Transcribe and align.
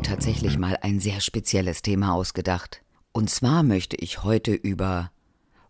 mir 0.00 0.02
tatsächlich 0.02 0.56
mal 0.56 0.78
ein 0.80 0.98
sehr 0.98 1.20
spezielles 1.20 1.82
Thema 1.82 2.14
ausgedacht. 2.14 2.82
Und 3.12 3.28
zwar 3.28 3.62
möchte 3.62 3.96
ich 3.96 4.22
heute 4.22 4.52
über 4.52 5.10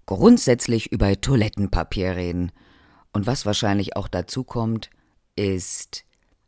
grundsätzlich 0.07 0.93
über 0.93 1.21
Toilettenpapier 1.21 2.15
reden. 2.15 2.53
Und 3.13 3.27
was 3.27 3.45
wahrscheinlich 3.45 3.97
auch 3.97 4.07
dazu 4.07 4.45
kommt, 4.45 4.89
ist 5.35 6.05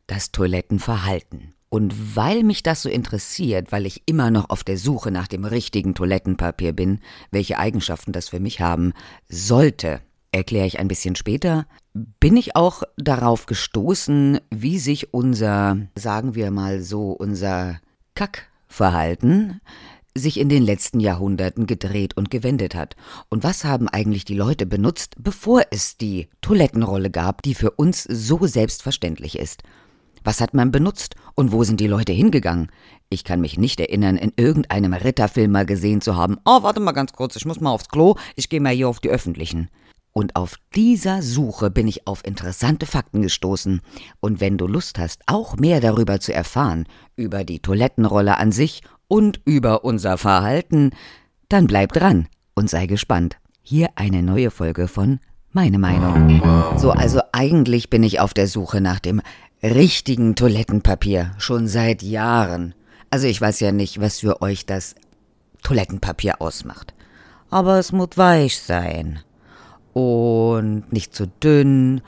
das 0.07 0.31
Toilettenverhalten. 0.31 1.55
Und 1.71 2.15
weil 2.15 2.45
mich 2.45 2.63
das 2.63 2.83
so 2.83 2.89
interessiert, 2.89 3.73
weil 3.73 3.87
ich 3.87 4.03
immer 4.07 4.31
noch 4.31 4.51
auf 4.51 4.63
der 4.63 4.79
Suche 4.79 5.11
nach 5.11 5.27
dem 5.27 5.45
richtigen 5.45 5.95
Toilettenpapier 5.95 6.73
bin, 6.73 7.01
welche 7.33 7.59
Eigenschaften 7.59 8.13
das 8.13 8.29
für 8.29 8.41
mich 8.41 8.61
haben 8.61 8.93
sollte, 9.29 10.03
erkläre 10.31 10.67
ich 10.67 10.79
ein 10.79 10.89
bisschen 10.89 11.17
später, 11.17 11.67
bin 11.95 12.37
ich 12.37 12.57
auch 12.57 12.83
darauf 12.97 13.47
gestoßen, 13.47 14.41
wie 14.51 14.79
sich 14.79 15.13
unser, 15.13 15.79
sagen 15.95 16.35
wir 16.35 16.51
mal 16.51 16.81
so, 16.81 17.11
unser 17.11 17.81
Kackverhalten 18.15 19.61
sich 20.15 20.39
in 20.39 20.49
den 20.49 20.63
letzten 20.63 21.01
Jahrhunderten 21.01 21.67
gedreht 21.67 22.17
und 22.17 22.31
gewendet 22.31 22.75
hat. 22.75 22.97
Und 23.31 23.45
was 23.45 23.65
haben 23.65 23.89
eigentlich 23.89 24.25
die 24.25 24.37
Leute 24.37 24.67
benutzt, 24.67 25.15
bevor 25.19 25.63
es 25.71 25.97
die 25.97 26.29
Toilettenrolle 26.43 27.11
gab, 27.11 27.43
die 27.43 27.55
für 27.55 27.71
uns 27.71 28.03
so 28.05 28.47
selbstverständlich 28.47 29.39
ist? 29.39 29.63
Was 30.25 30.41
hat 30.41 30.55
man 30.55 30.71
benutzt 30.71 31.17
und 31.35 31.51
wo 31.51 31.65
sind 31.65 31.81
die 31.81 31.87
Leute 31.87 32.13
hingegangen? 32.13 32.71
Ich 33.09 33.25
kann 33.25 33.41
mich 33.41 33.59
nicht 33.59 33.81
erinnern, 33.81 34.17
in 34.17 34.33
irgendeinem 34.37 34.93
Ritterfilm 34.93 35.51
mal 35.51 35.67
gesehen 35.67 36.01
zu 36.01 36.17
haben, 36.17 36.39
oh, 36.45 36.63
warte 36.63 36.81
mal 36.81 36.93
ganz 36.93 37.13
kurz, 37.13 37.35
ich 37.37 37.45
muss 37.45 37.61
mal 37.61 37.71
aufs 37.71 37.89
Klo, 37.89 38.17
ich 38.37 38.49
gehe 38.49 38.61
mal 38.61 38.73
hier 38.73 38.89
auf 38.89 39.01
die 39.01 39.11
öffentlichen. 39.11 39.69
Und 40.13 40.37
auf 40.37 40.57
dieser 40.75 41.23
Suche 41.23 41.71
bin 41.71 41.89
ich 41.89 42.07
auf 42.07 42.25
interessante 42.25 42.85
Fakten 42.85 43.23
gestoßen. 43.23 43.81
Und 44.21 44.41
wenn 44.41 44.59
du 44.59 44.67
Lust 44.67 44.99
hast, 44.99 45.23
auch 45.27 45.57
mehr 45.57 45.81
darüber 45.81 46.21
zu 46.21 46.35
erfahren, 46.35 46.87
über 47.17 47.45
die 47.45 47.61
Toilettenrolle 47.61 48.37
an 48.37 48.53
sich 48.53 48.83
und 49.09 49.41
über 49.47 49.85
unser 49.85 50.19
Verhalten, 50.19 50.91
dann 51.49 51.67
bleib 51.67 51.95
dran 51.95 52.29
und 52.55 52.69
sei 52.69 52.87
gespannt. 52.87 53.39
Hier 53.63 53.89
eine 53.95 54.23
neue 54.23 54.51
Folge 54.51 54.87
von 54.87 55.19
Meine 55.51 55.79
Meinung. 55.79 56.43
So, 56.79 56.91
also 56.91 57.21
eigentlich 57.33 57.89
bin 57.89 58.03
ich 58.03 58.21
auf 58.21 58.35
der 58.35 58.49
Suche 58.49 58.83
nach 58.83 59.01
dem 59.01 59.23
richtigen 59.63 60.35
Toilettenpapier, 60.35 61.33
schon 61.39 61.69
seit 61.69 62.03
Jahren. 62.03 62.75
Also 63.09 63.29
ich 63.29 63.41
weiß 63.41 63.61
ja 63.61 63.73
nicht, 63.73 64.01
was 64.01 64.21
für 64.21 64.43
euch 64.43 64.67
das 64.67 64.95
Toilettenpapier 65.63 66.43
ausmacht. 66.43 66.93
Aber 67.49 67.79
es 67.79 67.93
muss 67.93 68.17
weich 68.17 68.61
sein 68.61 69.21
und 69.93 70.93
nicht 70.93 71.15
zu 71.15 71.27
dünn 71.27 72.01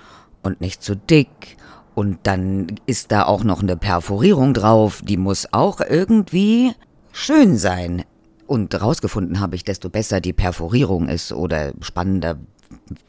und 0.42 0.60
nicht 0.60 0.82
zu 0.82 0.96
dick. 0.96 1.56
Und 1.94 2.18
dann 2.24 2.66
ist 2.86 3.12
da 3.12 3.24
auch 3.24 3.44
noch 3.44 3.62
eine 3.62 3.76
Perforierung 3.76 4.52
drauf, 4.54 5.02
die 5.04 5.16
muss 5.16 5.52
auch 5.52 5.80
irgendwie 5.80 6.72
schön 7.12 7.56
sein. 7.56 8.04
Und 8.46 8.78
rausgefunden 8.80 9.40
habe 9.40 9.56
ich, 9.56 9.64
desto 9.64 9.88
besser 9.88 10.20
die 10.20 10.32
Perforierung 10.32 11.08
ist 11.08 11.32
oder 11.32 11.72
spannender 11.80 12.38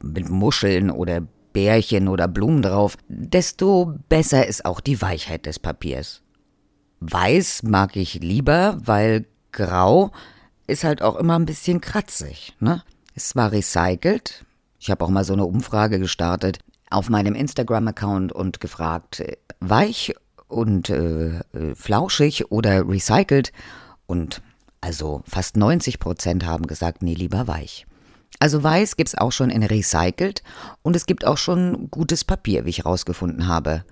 mit 0.01 0.29
Muscheln 0.29 0.91
oder 0.91 1.21
Bärchen 1.51 2.07
oder 2.07 2.27
Blumen 2.27 2.61
drauf, 2.61 2.97
desto 3.07 3.95
besser 4.09 4.45
ist 4.45 4.65
auch 4.65 4.79
die 4.79 5.01
Weichheit 5.01 5.45
des 5.45 5.57
Papiers. 5.57 6.21
Weiß 6.99 7.63
mag 7.63 7.95
ich 7.95 8.15
lieber, 8.15 8.77
weil 8.83 9.25
grau 9.51 10.11
ist 10.67 10.83
halt 10.83 11.01
auch 11.01 11.15
immer 11.15 11.37
ein 11.39 11.45
bisschen 11.45 11.81
kratzig, 11.81 12.53
ne? 12.59 12.83
Es 13.13 13.35
war 13.35 13.53
recycelt, 13.53 14.45
ich 14.85 14.91
habe 14.91 15.03
auch 15.03 15.09
mal 15.09 15.23
so 15.23 15.33
eine 15.33 15.45
Umfrage 15.45 15.97
gestartet 15.97 16.59
auf 16.91 17.09
meinem 17.09 17.33
Instagram-Account 17.33 18.31
und 18.31 18.59
gefragt, 18.59 19.23
weich 19.59 20.13
und 20.47 20.91
äh, 20.91 21.39
äh, 21.39 21.73
flauschig 21.73 22.51
oder 22.51 22.87
recycelt. 22.87 23.51
Und 24.05 24.43
also 24.81 25.23
fast 25.25 25.57
90 25.57 25.97
Prozent 25.97 26.45
haben 26.45 26.67
gesagt, 26.67 27.01
nee, 27.01 27.15
lieber 27.15 27.47
weich. 27.47 27.87
Also 28.37 28.61
weiß 28.61 28.95
gibt 28.95 29.09
es 29.09 29.17
auch 29.17 29.31
schon 29.31 29.49
in 29.49 29.63
recycelt 29.63 30.43
und 30.83 30.95
es 30.95 31.07
gibt 31.07 31.25
auch 31.25 31.39
schon 31.39 31.89
gutes 31.89 32.23
Papier, 32.23 32.65
wie 32.65 32.69
ich 32.69 32.85
rausgefunden 32.85 33.47
habe. 33.47 33.85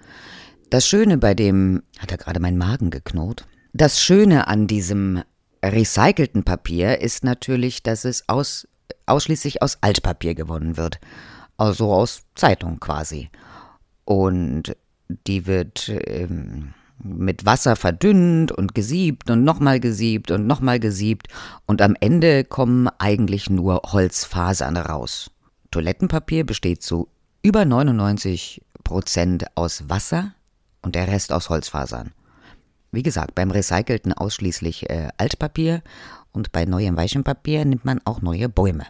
Das 0.69 0.87
Schöne 0.87 1.17
bei 1.17 1.33
dem, 1.33 1.81
hat 1.97 2.11
er 2.11 2.19
gerade 2.19 2.39
meinen 2.39 2.59
Magen 2.59 2.91
geknurrt? 2.91 3.47
Das 3.73 3.99
Schöne 3.99 4.47
an 4.47 4.67
diesem 4.67 5.23
recycelten 5.65 6.43
Papier 6.43 7.01
ist 7.01 7.23
natürlich, 7.23 7.81
dass 7.81 8.05
es 8.05 8.29
aus 8.29 8.67
ausschließlich 9.05 9.61
aus 9.61 9.77
Altpapier 9.81 10.35
gewonnen 10.35 10.77
wird. 10.77 10.99
Also 11.57 11.93
aus 11.93 12.23
Zeitung 12.35 12.79
quasi. 12.79 13.29
Und 14.05 14.75
die 15.27 15.45
wird 15.45 15.89
ähm, 15.89 16.73
mit 17.03 17.45
Wasser 17.45 17.75
verdünnt 17.75 18.51
und 18.51 18.75
gesiebt 18.75 19.29
und 19.29 19.43
nochmal 19.43 19.79
gesiebt 19.79 20.31
und 20.31 20.47
nochmal 20.47 20.79
gesiebt. 20.79 21.27
Und 21.65 21.81
am 21.81 21.95
Ende 21.99 22.43
kommen 22.43 22.89
eigentlich 22.97 23.49
nur 23.49 23.81
Holzfasern 23.85 24.77
raus. 24.77 25.31
Toilettenpapier 25.71 26.45
besteht 26.45 26.81
zu 26.83 27.07
über 27.41 27.65
99 27.65 28.61
Prozent 28.83 29.45
aus 29.55 29.89
Wasser 29.89 30.33
und 30.81 30.95
der 30.95 31.07
Rest 31.07 31.31
aus 31.31 31.49
Holzfasern. 31.49 32.11
Wie 32.91 33.03
gesagt, 33.03 33.33
beim 33.33 33.51
Recycelten 33.51 34.13
ausschließlich 34.13 34.89
äh, 34.89 35.09
Altpapier 35.17 35.81
und 36.33 36.51
bei 36.51 36.65
neuem 36.65 36.97
weichem 36.97 37.23
Papier 37.23 37.63
nimmt 37.63 37.85
man 37.85 38.01
auch 38.05 38.21
neue 38.21 38.49
Bäume. 38.49 38.85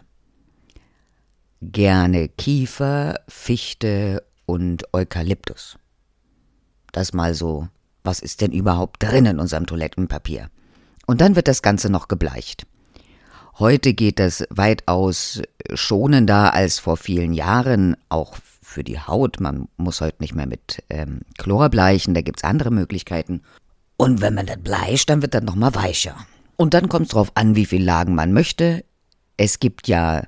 Gerne 1.60 2.28
Kiefer, 2.28 3.20
Fichte 3.28 4.24
und 4.46 4.92
Eukalyptus. 4.92 5.78
Das 6.92 7.12
mal 7.12 7.34
so, 7.34 7.68
was 8.02 8.20
ist 8.20 8.40
denn 8.40 8.52
überhaupt 8.52 9.02
drin 9.02 9.26
in 9.26 9.38
unserem 9.38 9.66
Toilettenpapier? 9.66 10.50
Und 11.06 11.20
dann 11.20 11.36
wird 11.36 11.48
das 11.48 11.62
Ganze 11.62 11.90
noch 11.90 12.08
gebleicht. 12.08 12.66
Heute 13.58 13.94
geht 13.94 14.18
das 14.18 14.44
weitaus 14.50 15.40
schonender 15.74 16.54
als 16.54 16.78
vor 16.78 16.96
vielen 16.96 17.32
Jahren, 17.32 17.96
auch 18.08 18.36
für 18.62 18.82
die 18.82 18.98
Haut. 18.98 19.38
Man 19.38 19.68
muss 19.76 20.00
heute 20.00 20.16
nicht 20.20 20.34
mehr 20.34 20.46
mit 20.46 20.82
ähm, 20.90 21.20
Chlor 21.38 21.68
bleichen, 21.68 22.14
da 22.14 22.20
gibt 22.22 22.40
es 22.40 22.44
andere 22.44 22.70
Möglichkeiten. 22.70 23.42
Und 23.96 24.20
wenn 24.20 24.34
man 24.34 24.46
das 24.46 24.58
bleicht, 24.58 25.08
dann 25.08 25.22
wird 25.22 25.34
das 25.34 25.44
nochmal 25.44 25.74
weicher. 25.74 26.16
Und 26.56 26.74
dann 26.74 26.88
kommt 26.88 27.06
es 27.06 27.12
darauf 27.12 27.32
an, 27.34 27.56
wie 27.56 27.66
viele 27.66 27.84
Lagen 27.84 28.14
man 28.14 28.32
möchte. 28.32 28.84
Es 29.36 29.58
gibt 29.58 29.88
ja 29.88 30.24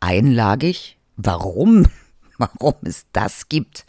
einlagig. 0.00 0.98
Warum? 1.16 1.86
Warum 2.38 2.74
es 2.82 3.06
das 3.12 3.48
gibt? 3.48 3.86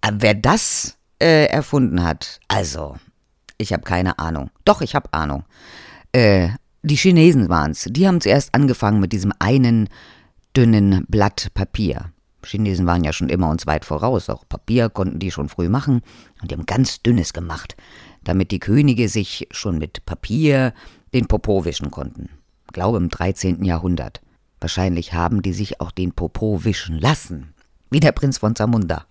Aber 0.00 0.22
wer 0.22 0.34
das 0.34 0.96
äh, 1.20 1.46
erfunden 1.46 2.04
hat, 2.04 2.40
also, 2.48 2.96
ich 3.58 3.72
habe 3.72 3.82
keine 3.82 4.18
Ahnung. 4.18 4.50
Doch, 4.64 4.80
ich 4.80 4.94
habe 4.94 5.12
Ahnung. 5.12 5.44
Äh, 6.12 6.50
die 6.82 6.96
Chinesen 6.96 7.48
waren 7.48 7.72
es. 7.72 7.86
Die 7.90 8.06
haben 8.06 8.20
zuerst 8.20 8.54
angefangen 8.54 9.00
mit 9.00 9.12
diesem 9.12 9.32
einen 9.40 9.88
dünnen 10.56 11.04
Blatt 11.08 11.48
Papier. 11.54 12.12
Chinesen 12.44 12.86
waren 12.86 13.04
ja 13.04 13.12
schon 13.12 13.28
immer 13.28 13.50
uns 13.50 13.66
weit 13.66 13.84
voraus. 13.84 14.30
Auch 14.30 14.48
Papier 14.48 14.88
konnten 14.88 15.18
die 15.18 15.32
schon 15.32 15.48
früh 15.48 15.68
machen. 15.68 16.02
Und 16.40 16.50
die 16.50 16.54
haben 16.54 16.66
ganz 16.66 17.02
dünnes 17.02 17.32
gemacht 17.32 17.76
damit 18.28 18.50
die 18.50 18.58
Könige 18.58 19.08
sich 19.08 19.48
schon 19.50 19.78
mit 19.78 20.04
Papier 20.04 20.74
den 21.14 21.26
Popo 21.26 21.64
wischen 21.64 21.90
konnten. 21.90 22.28
Glaube 22.72 22.98
im 22.98 23.08
13. 23.08 23.64
Jahrhundert. 23.64 24.20
Wahrscheinlich 24.60 25.14
haben 25.14 25.40
die 25.40 25.54
sich 25.54 25.80
auch 25.80 25.90
den 25.90 26.12
Popo 26.12 26.62
wischen 26.62 26.98
lassen. 26.98 27.54
Wie 27.88 28.00
der 28.00 28.12
Prinz 28.12 28.36
von 28.36 28.54
Zamunda. 28.54 29.06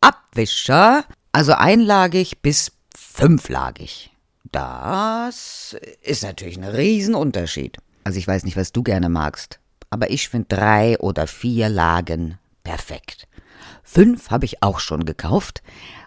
Abwischer, 0.00 1.04
also 1.32 1.54
einlagig 1.54 2.40
bis 2.40 2.70
fünflagig. 2.94 4.12
Das 4.52 5.76
ist 6.02 6.22
natürlich 6.22 6.58
ein 6.58 6.64
Riesenunterschied. 6.64 7.78
Also 8.04 8.20
ich 8.20 8.28
weiß 8.28 8.44
nicht, 8.44 8.56
was 8.56 8.70
du 8.70 8.84
gerne 8.84 9.08
magst, 9.08 9.58
aber 9.90 10.10
ich 10.10 10.28
finde 10.28 10.54
drei 10.54 11.00
oder 11.00 11.26
vier 11.26 11.68
Lagen 11.68 12.38
perfekt. 12.62 13.26
Fünf 13.82 14.30
habe 14.30 14.44
ich 14.44 14.62
auch 14.62 14.78
schon 14.78 15.04
gekauft, 15.04 15.62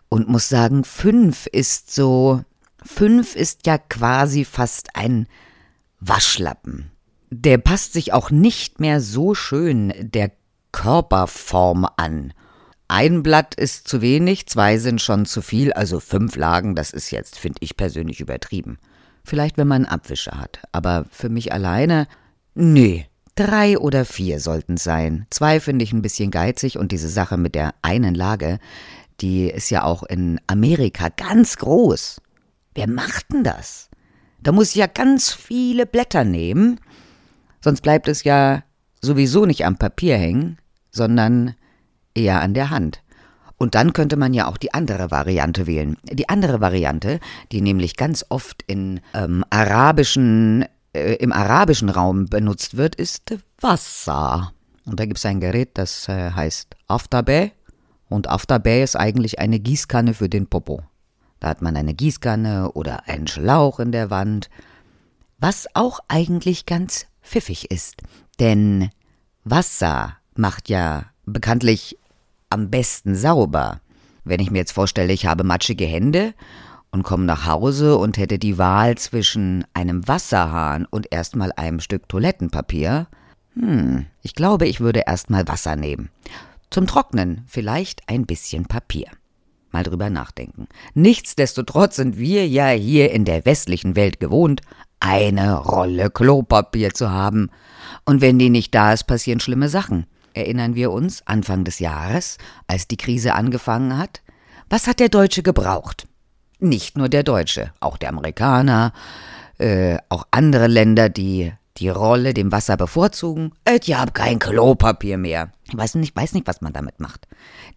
und 0.09 0.27
muss 0.27 0.49
sagen, 0.49 0.83
fünf 0.83 1.47
ist 1.47 1.93
so, 1.93 2.43
fünf 2.83 3.35
ist 3.35 3.65
ja 3.65 3.77
quasi 3.77 4.43
fast 4.45 4.95
ein 4.95 5.27
Waschlappen. 5.99 6.91
Der 7.29 7.59
passt 7.59 7.93
sich 7.93 8.11
auch 8.11 8.31
nicht 8.31 8.79
mehr 8.79 9.01
so 9.01 9.35
schön 9.35 9.93
der 9.99 10.31
Körperform 10.71 11.87
an. 11.97 12.33
Ein 12.87 13.21
Blatt 13.21 13.53
ist 13.53 13.87
zu 13.87 14.01
wenig, 14.01 14.47
zwei 14.47 14.79
sind 14.79 14.99
schon 14.99 15.27
zu 15.27 15.43
viel, 15.43 15.71
also 15.73 15.99
fünf 15.99 16.35
Lagen, 16.35 16.73
das 16.73 16.91
ist 16.91 17.11
jetzt, 17.11 17.37
finde 17.37 17.59
ich 17.61 17.77
persönlich 17.77 18.19
übertrieben. 18.19 18.79
Vielleicht, 19.23 19.57
wenn 19.57 19.67
man 19.67 19.85
einen 19.85 19.93
Abwischer 19.93 20.39
hat, 20.39 20.59
aber 20.71 21.05
für 21.11 21.29
mich 21.29 21.53
alleine, 21.53 22.07
nee, 22.55 23.05
drei 23.35 23.77
oder 23.77 24.05
vier 24.05 24.39
sollten 24.39 24.77
sein. 24.77 25.27
Zwei 25.29 25.59
finde 25.59 25.83
ich 25.83 25.93
ein 25.93 26.01
bisschen 26.01 26.31
geizig 26.31 26.79
und 26.79 26.91
diese 26.91 27.09
Sache 27.09 27.37
mit 27.37 27.53
der 27.53 27.75
einen 27.83 28.15
Lage, 28.15 28.59
die 29.21 29.49
ist 29.49 29.69
ja 29.69 29.83
auch 29.83 30.03
in 30.03 30.39
Amerika 30.47 31.09
ganz 31.09 31.57
groß. 31.57 32.21
Wer 32.75 32.87
macht 32.87 33.31
denn 33.31 33.43
das? 33.43 33.89
Da 34.41 34.51
muss 34.51 34.69
ich 34.69 34.75
ja 34.75 34.87
ganz 34.87 35.31
viele 35.33 35.85
Blätter 35.85 36.23
nehmen, 36.23 36.79
sonst 37.61 37.81
bleibt 37.81 38.07
es 38.07 38.23
ja 38.23 38.63
sowieso 39.01 39.45
nicht 39.45 39.65
am 39.65 39.77
Papier 39.77 40.17
hängen, 40.17 40.57
sondern 40.91 41.55
eher 42.13 42.41
an 42.41 42.53
der 42.53 42.69
Hand. 42.69 43.01
Und 43.57 43.75
dann 43.75 43.91
könnte 43.91 44.15
man 44.15 44.33
ja 44.33 44.47
auch 44.47 44.57
die 44.57 44.73
andere 44.73 45.11
Variante 45.11 45.67
wählen. 45.67 45.97
Die 46.03 46.29
andere 46.29 46.61
Variante, 46.61 47.19
die 47.51 47.61
nämlich 47.61 47.97
ganz 47.97 48.25
oft 48.29 48.63
in 48.67 49.01
ähm, 49.13 49.43
arabischen, 49.49 50.65
äh, 50.93 51.15
im 51.15 51.33
arabischen 51.33 51.89
Raum 51.89 52.27
benutzt 52.27 52.77
wird, 52.77 52.95
ist 52.95 53.35
Wasser. 53.59 54.53
Und 54.85 54.99
da 54.99 55.05
gibt 55.05 55.17
es 55.17 55.25
ein 55.25 55.41
Gerät, 55.41 55.71
das 55.73 56.07
äh, 56.07 56.31
heißt 56.31 56.77
Aftabay. 56.87 57.51
Und 58.09 58.29
Aftabay 58.29 58.83
ist 58.83 58.95
eigentlich 58.95 59.39
eine 59.39 59.59
Gießkanne 59.59 60.13
für 60.13 60.29
den 60.29 60.47
Popo. 60.47 60.81
Da 61.39 61.49
hat 61.49 61.61
man 61.61 61.77
eine 61.77 61.93
Gießkanne 61.93 62.71
oder 62.73 63.07
einen 63.07 63.27
Schlauch 63.27 63.79
in 63.79 63.91
der 63.91 64.09
Wand. 64.09 64.49
Was 65.37 65.67
auch 65.73 65.99
eigentlich 66.07 66.65
ganz 66.65 67.05
pfiffig 67.21 67.71
ist. 67.71 68.01
Denn 68.39 68.89
Wasser 69.43 70.17
macht 70.35 70.69
ja 70.69 71.05
bekanntlich 71.25 71.97
am 72.49 72.69
besten 72.69 73.15
sauber. 73.15 73.79
Wenn 74.23 74.39
ich 74.39 74.51
mir 74.51 74.59
jetzt 74.59 74.73
vorstelle, 74.73 75.13
ich 75.13 75.27
habe 75.27 75.43
matschige 75.43 75.85
Hände 75.85 76.33
und 76.91 77.03
komme 77.03 77.25
nach 77.25 77.45
Hause 77.45 77.97
und 77.97 78.17
hätte 78.17 78.39
die 78.39 78.57
Wahl 78.57 78.97
zwischen 78.97 79.65
einem 79.73 80.07
Wasserhahn 80.07 80.85
und 80.85 81.07
erstmal 81.11 81.51
einem 81.55 81.79
Stück 81.79 82.09
Toilettenpapier, 82.09 83.07
hm, 83.53 84.07
ich 84.21 84.35
glaube, 84.35 84.67
ich 84.67 84.79
würde 84.79 85.03
erstmal 85.05 85.47
Wasser 85.47 85.75
nehmen. 85.75 86.09
Zum 86.69 86.85
Trocknen 86.85 87.43
vielleicht 87.47 88.07
ein 88.07 88.25
bisschen 88.25 88.65
Papier. 88.65 89.07
Mal 89.71 89.83
drüber 89.83 90.09
nachdenken. 90.09 90.67
Nichtsdestotrotz 90.93 91.95
sind 91.95 92.17
wir 92.17 92.47
ja 92.47 92.69
hier 92.69 93.11
in 93.11 93.25
der 93.25 93.45
westlichen 93.45 93.95
Welt 93.95 94.19
gewohnt, 94.19 94.61
eine 94.99 95.55
Rolle 95.55 96.09
Klopapier 96.09 96.93
zu 96.93 97.11
haben. 97.11 97.49
Und 98.05 98.21
wenn 98.21 98.39
die 98.39 98.49
nicht 98.49 98.73
da 98.73 98.93
ist, 98.93 99.05
passieren 99.05 99.39
schlimme 99.39 99.69
Sachen. 99.69 100.05
Erinnern 100.33 100.75
wir 100.75 100.91
uns 100.91 101.25
Anfang 101.25 101.63
des 101.63 101.79
Jahres, 101.79 102.37
als 102.67 102.87
die 102.87 102.97
Krise 102.97 103.33
angefangen 103.33 103.97
hat? 103.97 104.21
Was 104.69 104.87
hat 104.87 104.99
der 104.99 105.09
Deutsche 105.09 105.43
gebraucht? 105.43 106.07
Nicht 106.59 106.97
nur 106.97 107.09
der 107.09 107.23
Deutsche, 107.23 107.71
auch 107.79 107.97
der 107.97 108.09
Amerikaner, 108.09 108.93
äh, 109.57 109.97
auch 110.09 110.27
andere 110.31 110.67
Länder, 110.67 111.09
die 111.09 111.51
die 111.77 111.89
Rolle 111.89 112.33
dem 112.33 112.51
Wasser 112.51 112.77
bevorzugen. 112.77 113.53
Ich 113.69 113.93
hab 113.93 114.13
kein 114.13 114.39
Klopapier 114.39 115.17
mehr. 115.17 115.51
Ich 115.67 115.77
weiß 115.77 115.95
nicht, 115.95 116.15
weiß 116.15 116.33
nicht, 116.33 116.47
was 116.47 116.61
man 116.61 116.73
damit 116.73 116.99
macht. 116.99 117.27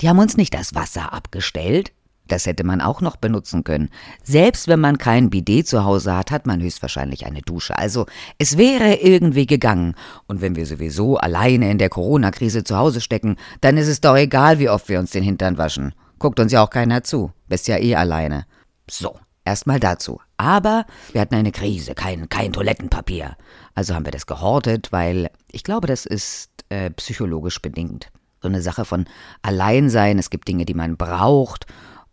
Die 0.01 0.09
haben 0.09 0.19
uns 0.19 0.37
nicht 0.37 0.55
das 0.55 0.75
Wasser 0.75 1.13
abgestellt. 1.13 1.93
Das 2.29 2.47
hätte 2.47 2.65
man 2.65 2.81
auch 2.81 3.01
noch 3.01 3.17
benutzen 3.17 3.65
können. 3.65 3.91
Selbst 4.23 4.69
wenn 4.69 4.81
man 4.81 4.97
kein 4.97 5.29
Bidet 5.29 5.69
zu 5.69 5.85
Hause 5.85 6.17
hat, 6.17 6.31
hat 6.31 6.47
man 6.47 6.63
höchstwahrscheinlich 6.63 7.27
eine 7.27 7.43
Dusche. 7.43 7.77
Also 7.77 8.07
es 8.39 8.57
wäre 8.57 8.95
irgendwie 8.95 9.47
gegangen. 9.47 9.95
Und 10.29 10.41
wenn 10.41 10.57
wir 10.57 10.65
sowieso 10.65 11.17
alleine 11.19 11.71
in 11.71 11.79
der 11.79 11.91
Corona-Krise 11.91 12.65
zu 12.65 12.77
Hause 12.77 13.01
stecken, 13.01 13.37
dann 13.61 13.77
ist 13.77 13.89
es 13.89 14.01
doch 14.01 14.17
egal, 14.17 14.59
wie 14.59 14.69
oft 14.69 14.89
wir 14.89 14.99
uns 14.99 15.11
den 15.11 15.25
Hintern 15.25 15.59
waschen. 15.59 15.95
Guckt 16.19 16.41
uns 16.41 16.53
ja 16.53 16.63
auch 16.65 16.71
keiner 16.71 17.03
zu. 17.03 17.33
Bist 17.49 17.69
ja 17.69 17.77
eh 17.79 17.97
alleine. 17.97 18.47
So, 18.89 19.19
erstmal 19.45 19.81
dazu. 19.81 20.21
Aber 20.37 20.87
wir 21.13 21.21
hatten 21.21 21.35
eine 21.35 21.53
Krise, 21.53 21.95
kein, 21.95 22.29
kein 22.29 22.53
Toilettenpapier. 22.53 23.37
Also 23.75 23.95
haben 23.95 24.05
wir 24.05 24.13
das 24.13 24.27
gehortet, 24.27 24.93
weil 24.93 25.31
ich 25.51 25.65
glaube, 25.65 25.87
das 25.87 26.07
ist 26.07 26.51
äh, 26.69 26.91
psychologisch 26.91 27.61
bedingt. 27.61 28.11
So 28.41 28.49
eine 28.49 28.63
Sache 28.63 28.85
von 28.85 29.07
Alleinsein. 29.43 30.19
Es 30.19 30.31
gibt 30.31 30.49
Dinge, 30.49 30.65
die 30.65 30.75
man 30.75 30.97
braucht 30.97 31.67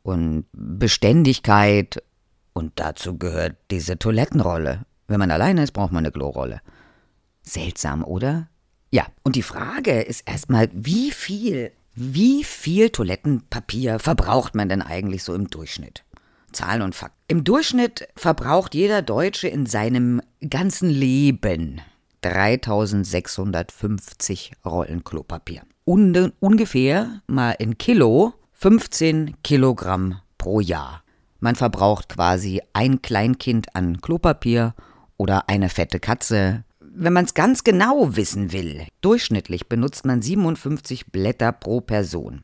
und 0.04 0.46
Beständigkeit. 0.52 2.04
Und 2.54 2.74
dazu 2.76 3.18
gehört 3.18 3.58
diese 3.72 3.98
Toilettenrolle. 3.98 4.86
Wenn 5.08 5.20
man 5.20 5.32
alleine 5.32 5.64
ist, 5.64 5.72
braucht 5.72 5.92
man 5.92 6.06
eine 6.06 6.12
Klorolle. 6.12 6.62
Seltsam, 7.42 8.04
oder? 8.04 8.48
Ja, 8.92 9.06
und 9.24 9.36
die 9.36 9.44
Frage 9.44 10.02
ist 10.02 10.22
erstmal, 10.28 10.70
wie 10.74 11.12
viel, 11.12 11.72
wie 11.96 12.44
viel 12.44 12.90
Toilettenpapier 12.90 14.00
verbraucht 14.00 14.56
man 14.56 14.70
denn 14.70 14.82
eigentlich 14.82 15.24
so 15.24 15.34
im 15.34 15.50
Durchschnitt? 15.50 16.04
Zahlen 16.52 16.82
und 16.82 16.96
Fakten. 16.96 17.18
Im 17.28 17.44
Durchschnitt 17.44 18.08
verbraucht 18.16 18.76
jeder 18.76 19.02
Deutsche 19.02 19.48
in 19.48 19.66
seinem 19.66 20.22
ganzen 20.48 20.90
Leben 20.90 21.82
3650 22.22 24.54
Rollen 24.66 25.04
Klopapier. 25.04 25.62
Und 25.86 26.34
ungefähr 26.40 27.22
mal 27.28 27.52
in 27.52 27.78
Kilo 27.78 28.34
15 28.54 29.36
Kilogramm 29.44 30.20
pro 30.38 30.60
Jahr. 30.60 31.04
Man 31.40 31.56
verbraucht 31.56 32.10
quasi 32.10 32.62
ein 32.74 33.02
Kleinkind 33.02 33.76
an 33.76 34.02
Klopapier 34.02 34.76
oder 35.18 35.48
eine 35.48 35.70
fette 35.70 36.00
Katze. 36.00 36.66
Wenn 36.82 37.14
man 37.14 37.26
es 37.26 37.34
ganz 37.34 37.64
genau 37.64 38.18
wissen 38.18 38.52
will, 38.52 38.86
durchschnittlich 39.02 39.70
benutzt 39.70 40.06
man 40.06 40.22
57 40.22 41.08
Blätter 41.08 41.54
pro 41.54 41.80
Person. 41.80 42.42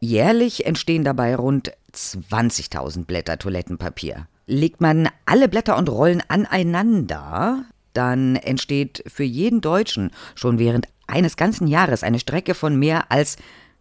Jährlich 0.00 0.66
entstehen 0.66 1.04
dabei 1.04 1.36
rund 1.36 1.72
20.000 1.94 3.04
Blätter 3.04 3.38
Toilettenpapier. 3.38 4.26
Legt 4.46 4.80
man 4.80 5.08
alle 5.24 5.48
Blätter 5.48 5.76
und 5.76 5.88
Rollen 5.88 6.22
aneinander, 6.28 7.64
dann 7.92 8.36
entsteht 8.36 9.02
für 9.06 9.24
jeden 9.24 9.60
Deutschen 9.60 10.10
schon 10.34 10.58
während 10.58 10.86
eines 11.06 11.36
ganzen 11.36 11.66
Jahres 11.66 12.02
eine 12.02 12.18
Strecke 12.18 12.54
von 12.54 12.78
mehr 12.78 13.10
als 13.10 13.36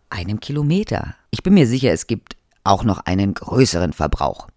einem 0.09 0.39
Kilometer. 0.39 1.15
Ich 1.31 1.43
bin 1.43 1.53
mir 1.53 1.67
sicher, 1.67 1.91
es 1.91 2.07
gibt 2.07 2.37
auch 2.63 2.83
noch 2.83 2.99
einen 2.99 3.33
größeren 3.33 3.93
Verbrauch. 3.93 4.47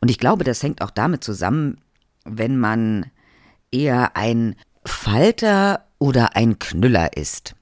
Und 0.00 0.10
ich 0.10 0.18
glaube, 0.18 0.44
das 0.44 0.62
hängt 0.62 0.82
auch 0.82 0.90
damit 0.90 1.24
zusammen, 1.24 1.78
wenn 2.24 2.58
man 2.58 3.06
eher 3.70 4.16
ein 4.16 4.56
Falter 4.84 5.86
oder 5.98 6.36
ein 6.36 6.58
Knüller 6.58 7.16
ist. 7.16 7.54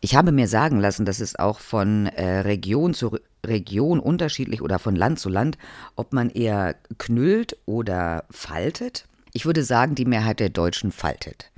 Ich 0.00 0.14
habe 0.16 0.32
mir 0.32 0.48
sagen 0.48 0.80
lassen, 0.80 1.04
dass 1.04 1.20
es 1.20 1.36
auch 1.36 1.60
von 1.60 2.06
äh, 2.06 2.40
Region 2.40 2.94
zu 2.94 3.18
Region 3.44 4.00
unterschiedlich 4.00 4.62
oder 4.62 4.78
von 4.78 4.96
Land 4.96 5.18
zu 5.18 5.28
Land, 5.28 5.58
ob 5.96 6.12
man 6.12 6.30
eher 6.30 6.76
knüllt 6.98 7.56
oder 7.66 8.24
faltet. 8.30 9.06
Ich 9.32 9.46
würde 9.46 9.62
sagen, 9.62 9.94
die 9.94 10.06
Mehrheit 10.06 10.40
der 10.40 10.48
Deutschen 10.48 10.90
faltet. 10.90 11.50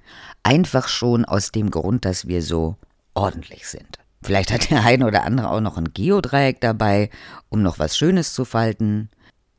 Einfach 0.43 0.89
schon 0.89 1.25
aus 1.25 1.53
dem 1.53 1.71
Grund, 1.71 2.05
dass 2.05 2.27
wir 2.27 2.43
so 2.43 2.77
ordentlich 3.15 3.67
sind. 3.69 3.99
Vielleicht 4.23 4.53
hat 4.53 4.71
der 4.71 4.85
eine 4.85 5.07
oder 5.07 5.25
andere 5.25 5.51
auch 5.51 5.61
noch 5.61 5.79
ein 5.79 5.95
Geodreieck 5.95 6.61
dabei, 6.61 7.11
um 7.49 7.63
noch 7.63 7.79
was 7.79 7.97
Schönes 7.97 8.35
zu 8.35 8.45
falten. 8.45 9.09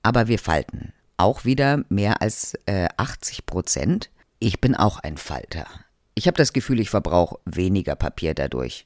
Aber 0.04 0.28
wir 0.28 0.40
falten. 0.40 0.94
Auch 1.18 1.46
wieder 1.46 1.84
mehr 1.90 2.22
als 2.22 2.56
äh, 2.66 2.88
80 2.98 3.46
Prozent. 3.46 4.10
Ich 4.40 4.62
bin 4.62 4.76
auch 4.76 5.00
ein 5.00 5.18
Falter. 5.18 5.66
Ich 6.16 6.28
habe 6.28 6.38
das 6.38 6.54
Gefühl, 6.54 6.80
ich 6.80 6.90
verbrauche 6.90 7.40
weniger 7.46 7.96
Papier 7.96 8.34
dadurch. 8.34 8.86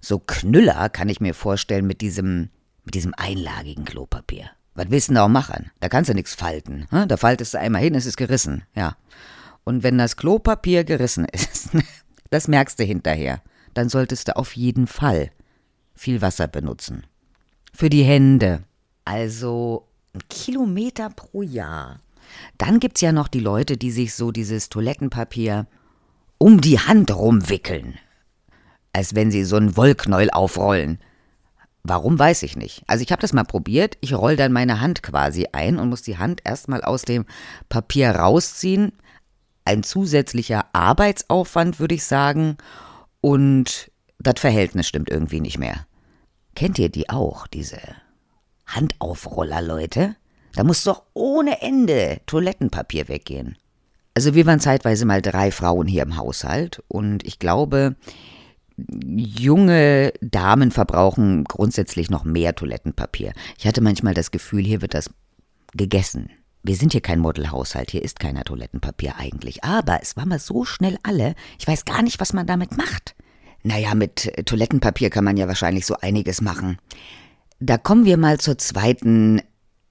So 0.00 0.18
Knüller 0.18 0.88
kann 0.88 1.08
ich 1.08 1.20
mir 1.20 1.34
vorstellen 1.34 1.86
mit 1.86 2.00
diesem, 2.00 2.50
mit 2.84 2.94
diesem 2.94 3.14
einlagigen 3.14 3.84
Klopapier. 3.84 4.50
Was 4.74 4.90
willst 4.90 5.08
du 5.08 5.12
denn 5.12 5.22
auch 5.22 5.28
machen? 5.28 5.70
Da 5.80 5.88
kannst 5.88 6.10
du 6.10 6.14
nichts 6.14 6.34
falten. 6.34 6.86
Ne? 6.90 7.06
Da 7.06 7.16
faltest 7.16 7.54
du 7.54 7.58
einmal 7.58 7.82
hin, 7.82 7.94
es 7.94 8.06
ist 8.06 8.16
gerissen. 8.16 8.64
Ja. 8.74 8.96
Und 9.64 9.82
wenn 9.82 9.98
das 9.98 10.16
Klopapier 10.16 10.84
gerissen 10.84 11.26
ist, 11.26 11.70
das 12.30 12.48
merkst 12.48 12.78
du 12.78 12.84
hinterher, 12.84 13.40
dann 13.72 13.88
solltest 13.88 14.28
du 14.28 14.36
auf 14.36 14.56
jeden 14.56 14.86
Fall 14.86 15.30
viel 15.94 16.20
Wasser 16.22 16.48
benutzen. 16.48 17.06
Für 17.72 17.88
die 17.88 18.04
Hände. 18.04 18.62
Also 19.04 19.86
ein 20.12 20.20
Kilometer 20.28 21.10
pro 21.10 21.42
Jahr. 21.42 22.00
Dann 22.58 22.80
gibt's 22.80 23.00
ja 23.00 23.12
noch 23.12 23.28
die 23.28 23.40
Leute, 23.40 23.76
die 23.76 23.90
sich 23.90 24.14
so 24.14 24.32
dieses 24.32 24.68
Toilettenpapier 24.68 25.66
um 26.44 26.60
die 26.60 26.78
Hand 26.78 27.10
rumwickeln. 27.10 27.98
Als 28.92 29.14
wenn 29.14 29.30
sie 29.30 29.44
so 29.44 29.56
ein 29.56 29.78
Wollknäuel 29.78 30.28
aufrollen. 30.28 30.98
Warum 31.84 32.18
weiß 32.18 32.42
ich 32.42 32.54
nicht. 32.54 32.82
Also 32.86 33.02
ich 33.02 33.12
habe 33.12 33.22
das 33.22 33.32
mal 33.32 33.44
probiert. 33.44 33.96
Ich 34.02 34.12
roll 34.12 34.36
dann 34.36 34.52
meine 34.52 34.82
Hand 34.82 35.02
quasi 35.02 35.48
ein 35.52 35.78
und 35.78 35.88
muss 35.88 36.02
die 36.02 36.18
Hand 36.18 36.42
erstmal 36.44 36.82
aus 36.82 37.00
dem 37.00 37.24
Papier 37.70 38.10
rausziehen. 38.10 38.92
Ein 39.64 39.84
zusätzlicher 39.84 40.66
Arbeitsaufwand, 40.74 41.80
würde 41.80 41.94
ich 41.94 42.04
sagen. 42.04 42.58
Und 43.22 43.90
das 44.18 44.38
Verhältnis 44.38 44.86
stimmt 44.86 45.08
irgendwie 45.08 45.40
nicht 45.40 45.56
mehr. 45.56 45.86
Kennt 46.54 46.78
ihr 46.78 46.90
die 46.90 47.08
auch, 47.08 47.46
diese 47.46 47.78
Handaufroller, 48.66 49.62
Leute? 49.62 50.14
Da 50.52 50.62
muss 50.62 50.82
doch 50.82 51.04
ohne 51.14 51.62
Ende 51.62 52.20
Toilettenpapier 52.26 53.08
weggehen. 53.08 53.56
Also 54.14 54.34
wir 54.34 54.46
waren 54.46 54.60
zeitweise 54.60 55.04
mal 55.06 55.20
drei 55.20 55.50
Frauen 55.50 55.88
hier 55.88 56.02
im 56.02 56.16
Haushalt 56.16 56.82
und 56.88 57.26
ich 57.26 57.40
glaube, 57.40 57.96
junge 58.76 60.12
Damen 60.20 60.70
verbrauchen 60.70 61.44
grundsätzlich 61.44 62.10
noch 62.10 62.24
mehr 62.24 62.54
Toilettenpapier. 62.54 63.32
Ich 63.58 63.66
hatte 63.66 63.80
manchmal 63.80 64.14
das 64.14 64.30
Gefühl, 64.30 64.64
hier 64.64 64.82
wird 64.82 64.94
das 64.94 65.10
gegessen. 65.74 66.30
Wir 66.62 66.76
sind 66.76 66.92
hier 66.92 67.00
kein 67.00 67.18
Modelhaushalt, 67.18 67.90
hier 67.90 68.02
ist 68.02 68.20
keiner 68.20 68.44
Toilettenpapier 68.44 69.16
eigentlich. 69.18 69.64
Aber 69.64 69.98
es 70.00 70.16
war 70.16 70.26
mal 70.26 70.38
so 70.38 70.64
schnell 70.64 70.96
alle, 71.02 71.34
ich 71.58 71.66
weiß 71.66 71.84
gar 71.84 72.02
nicht, 72.02 72.20
was 72.20 72.32
man 72.32 72.46
damit 72.46 72.76
macht. 72.76 73.14
Naja, 73.64 73.94
mit 73.94 74.30
Toilettenpapier 74.46 75.10
kann 75.10 75.24
man 75.24 75.36
ja 75.36 75.48
wahrscheinlich 75.48 75.86
so 75.86 75.96
einiges 76.00 76.40
machen. 76.40 76.78
Da 77.60 77.78
kommen 77.78 78.04
wir 78.04 78.16
mal 78.16 78.38
zur 78.38 78.58
zweiten, 78.58 79.40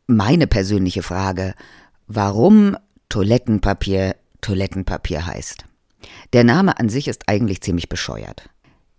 meine 0.07 0.47
persönliche 0.47 1.03
Frage. 1.03 1.53
Warum 2.07 2.77
Toilettenpapier 3.13 4.15
Toilettenpapier 4.41 5.27
heißt. 5.27 5.65
Der 6.33 6.43
Name 6.43 6.79
an 6.79 6.89
sich 6.89 7.07
ist 7.07 7.29
eigentlich 7.29 7.61
ziemlich 7.61 7.87
bescheuert. 7.87 8.49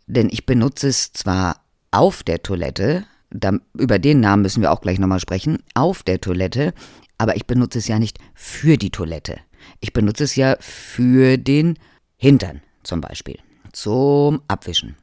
Denn 0.07 0.29
ich 0.31 0.47
benutze 0.47 0.87
es 0.87 1.13
zwar 1.13 1.63
auf 1.91 2.23
der 2.23 2.41
Toilette, 2.41 3.07
da, 3.31 3.59
über 3.77 3.99
den 3.99 4.21
Namen 4.21 4.43
müssen 4.43 4.63
wir 4.63 4.71
auch 4.71 4.83
gleich 4.83 5.01
nochmal 5.01 5.19
sprechen, 5.19 5.65
auf 5.75 6.05
der 6.05 6.21
Toilette, 6.21 6.75
aber 7.19 7.35
ich 7.35 7.49
benutze 7.49 7.79
es 7.81 7.89
ja 7.89 7.99
nicht 7.99 8.21
für 8.35 8.77
die 8.77 8.91
Toilette. 8.91 9.41
Ich 9.81 9.93
benutze 9.93 10.23
es 10.23 10.37
ja 10.37 10.59
für 10.61 11.37
den 11.37 11.77
Hintern 12.17 12.63
zum 12.85 13.01
Beispiel, 13.01 13.41
zum 13.73 14.43
Abwischen. 14.47 14.95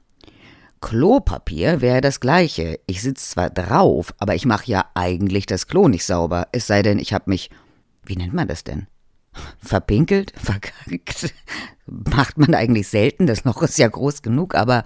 Klopapier 0.79 1.81
wäre 1.81 1.99
das 1.99 2.21
gleiche. 2.21 2.79
Ich 2.87 3.01
sitze 3.01 3.31
zwar 3.31 3.49
drauf, 3.49 4.13
aber 4.19 4.35
ich 4.35 4.45
mache 4.45 4.71
ja 4.71 4.85
eigentlich 4.93 5.47
das 5.47 5.67
Klo 5.67 5.89
nicht 5.89 6.05
sauber. 6.05 6.47
Es 6.53 6.65
sei 6.65 6.81
denn, 6.81 6.97
ich 6.97 7.11
habe 7.11 7.29
mich, 7.29 7.49
wie 8.05 8.15
nennt 8.15 8.33
man 8.33 8.47
das 8.47 8.63
denn? 8.63 8.87
Verpinkelt? 9.59 10.33
Verkackt? 10.35 11.33
Macht 11.85 12.38
man 12.38 12.53
eigentlich 12.53 12.88
selten. 12.88 13.27
Das 13.27 13.43
Loch 13.43 13.61
ist 13.63 13.77
ja 13.77 13.88
groß 13.88 14.21
genug, 14.21 14.55
aber 14.55 14.83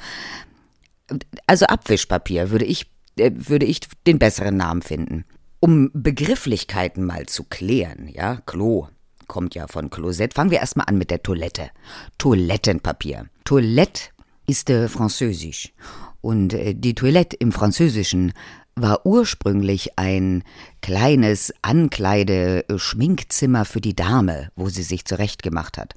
also 1.47 1.65
Abwischpapier 1.65 2.49
würde 2.49 2.65
ich, 2.65 2.89
äh, 3.17 3.31
würde 3.33 3.65
ich 3.65 3.81
den 4.07 4.19
besseren 4.19 4.57
Namen 4.57 4.81
finden. 4.81 5.25
Um 5.59 5.89
Begrifflichkeiten 5.93 7.05
mal 7.05 7.25
zu 7.25 7.43
klären, 7.43 8.07
ja, 8.07 8.41
Klo 8.45 8.87
kommt 9.27 9.55
ja 9.55 9.67
von 9.67 9.89
Klosett. 9.89 10.33
Fangen 10.33 10.51
wir 10.51 10.59
erstmal 10.59 10.87
an 10.87 10.97
mit 10.97 11.11
der 11.11 11.23
Toilette. 11.23 11.69
Toilettenpapier. 12.17 13.25
Toilette 13.43 14.09
ist 14.47 14.69
äh, 14.69 14.87
französisch. 14.87 15.73
Und 16.21 16.53
äh, 16.53 16.73
die 16.75 16.95
Toilette 16.95 17.35
im 17.37 17.51
Französischen 17.51 18.33
war 18.75 19.05
ursprünglich 19.05 19.97
ein 19.97 20.43
kleines 20.81 21.53
Ankleide-Schminkzimmer 21.61 23.63
für 23.63 23.79
die 23.79 23.95
Dame, 23.95 24.49
wo 24.55 24.67
sie 24.69 24.81
sich 24.83 25.05
zurechtgemacht 25.05 25.77
hat. 25.77 25.93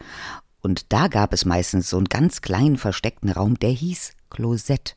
Und 0.61 0.93
da 0.93 1.09
gab 1.09 1.33
es 1.33 1.45
meistens 1.45 1.91
so 1.91 1.97
einen 1.97 2.07
ganz 2.07 2.41
kleinen 2.41 2.77
versteckten 2.77 3.31
Raum, 3.31 3.59
der 3.59 3.71
hieß 3.71 4.13
Klosett. 4.31 4.97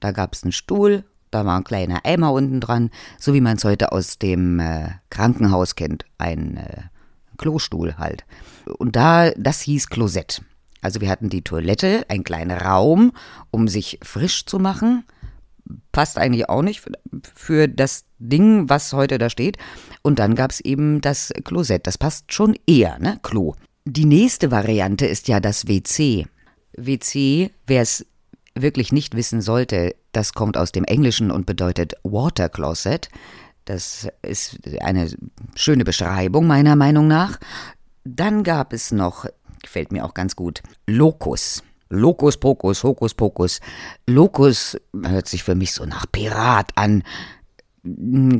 Da 0.00 0.12
gab 0.12 0.34
es 0.34 0.42
einen 0.42 0.52
Stuhl, 0.52 1.04
da 1.30 1.46
war 1.46 1.56
ein 1.56 1.64
kleiner 1.64 2.04
Eimer 2.04 2.32
unten 2.32 2.60
dran, 2.60 2.90
so 3.18 3.32
wie 3.32 3.40
man 3.40 3.56
es 3.56 3.64
heute 3.64 3.92
aus 3.92 4.18
dem 4.18 4.60
äh, 4.60 4.90
Krankenhaus 5.08 5.74
kennt, 5.74 6.04
ein 6.18 6.58
äh, 6.58 6.82
Klostuhl 7.38 7.96
halt. 7.96 8.26
Und 8.78 8.94
da, 8.96 9.30
das 9.30 9.62
hieß 9.62 9.88
Klosett. 9.88 10.42
Also 10.82 11.00
wir 11.00 11.08
hatten 11.08 11.30
die 11.30 11.42
Toilette, 11.42 12.04
ein 12.08 12.24
kleiner 12.24 12.60
Raum, 12.60 13.12
um 13.50 13.68
sich 13.68 13.98
frisch 14.02 14.44
zu 14.44 14.58
machen. 14.58 15.04
Passt 15.92 16.18
eigentlich 16.18 16.48
auch 16.48 16.62
nicht 16.62 16.82
für, 17.34 17.68
das 17.68 18.04
Ding, 18.18 18.68
was 18.68 18.92
heute 18.92 19.18
da 19.18 19.30
steht. 19.30 19.58
Und 20.02 20.18
dann 20.18 20.34
gab 20.34 20.50
es 20.50 20.60
eben 20.60 21.00
das 21.00 21.32
Klosett. 21.44 21.86
Das 21.86 21.98
passt 21.98 22.32
schon 22.32 22.56
eher, 22.66 22.98
ne? 22.98 23.18
Klo. 23.22 23.54
Die 23.84 24.04
nächste 24.04 24.50
Variante 24.50 25.06
ist 25.06 25.28
ja 25.28 25.40
das 25.40 25.66
WC. 25.66 26.26
WC, 26.76 27.50
wer 27.66 27.82
es 27.82 28.06
wirklich 28.54 28.92
nicht 28.92 29.16
wissen 29.16 29.40
sollte, 29.40 29.94
das 30.12 30.34
kommt 30.34 30.56
aus 30.56 30.72
dem 30.72 30.84
Englischen 30.84 31.30
und 31.30 31.46
bedeutet 31.46 31.94
Water 32.02 32.48
Closet. 32.48 33.08
Das 33.64 34.08
ist 34.22 34.58
eine 34.80 35.10
schöne 35.54 35.84
Beschreibung 35.84 36.46
meiner 36.46 36.76
Meinung 36.76 37.08
nach. 37.08 37.38
Dann 38.04 38.42
gab 38.42 38.72
es 38.72 38.92
noch 38.92 39.26
gefällt 39.62 39.92
mir 39.92 40.04
auch 40.04 40.14
ganz 40.14 40.36
gut. 40.36 40.62
Locus. 40.86 41.62
Locus 41.92 42.38
Pocus, 42.38 42.82
Hokus 42.82 43.12
Pokus. 43.12 43.60
Locus 44.06 44.78
hört 45.04 45.28
sich 45.28 45.44
für 45.44 45.54
mich 45.54 45.74
so 45.74 45.84
nach 45.84 46.06
Pirat 46.10 46.70
an. 46.74 47.02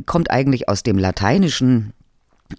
Kommt 0.07 0.31
eigentlich 0.31 0.67
aus 0.69 0.81
dem 0.81 0.97
Lateinischen. 0.97 1.93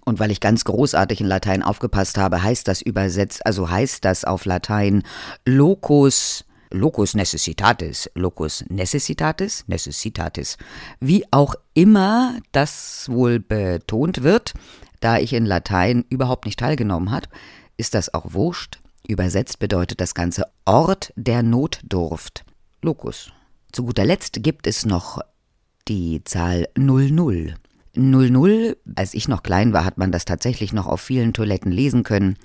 Und 0.05 0.19
weil 0.19 0.31
ich 0.31 0.39
ganz 0.39 0.63
großartig 0.63 1.19
in 1.19 1.27
Latein 1.27 1.63
aufgepasst 1.63 2.17
habe, 2.17 2.41
heißt 2.41 2.67
das 2.67 2.81
übersetzt, 2.81 3.45
also 3.45 3.69
heißt 3.69 4.05
das 4.05 4.23
auf 4.23 4.45
Latein 4.45 5.03
Locus, 5.45 6.45
Locus 6.71 7.13
necessitatis, 7.13 8.09
Locus 8.15 8.63
necessitatis, 8.69 9.65
necessitatis. 9.67 10.57
Wie 10.99 11.25
auch 11.31 11.55
immer 11.73 12.37
das 12.51 13.07
wohl 13.09 13.39
betont 13.39 14.23
wird, 14.23 14.53
da 15.01 15.17
ich 15.17 15.33
in 15.33 15.45
Latein 15.45 16.05
überhaupt 16.09 16.45
nicht 16.45 16.59
teilgenommen 16.59 17.11
habe, 17.11 17.27
ist 17.77 17.93
das 17.93 18.13
auch 18.13 18.33
wurscht. 18.33 18.79
Übersetzt 19.07 19.59
bedeutet 19.59 20.01
das 20.01 20.15
Ganze 20.15 20.45
Ort 20.65 21.13
der 21.15 21.43
Notdurft. 21.43 22.43
Locus. 22.81 23.31
Zu 23.71 23.85
guter 23.85 24.05
Letzt 24.05 24.41
gibt 24.41 24.67
es 24.67 24.85
noch 24.85 25.19
die 25.87 26.23
Zahl 26.23 26.67
00. 26.75 27.55
00, 27.95 28.77
als 28.95 29.13
ich 29.13 29.27
noch 29.27 29.43
klein 29.43 29.73
war, 29.73 29.85
hat 29.85 29.97
man 29.97 30.11
das 30.11 30.25
tatsächlich 30.25 30.73
noch 30.73 30.87
auf 30.87 31.01
vielen 31.01 31.33
Toiletten 31.33 31.71
lesen 31.71 32.03
können. 32.03 32.37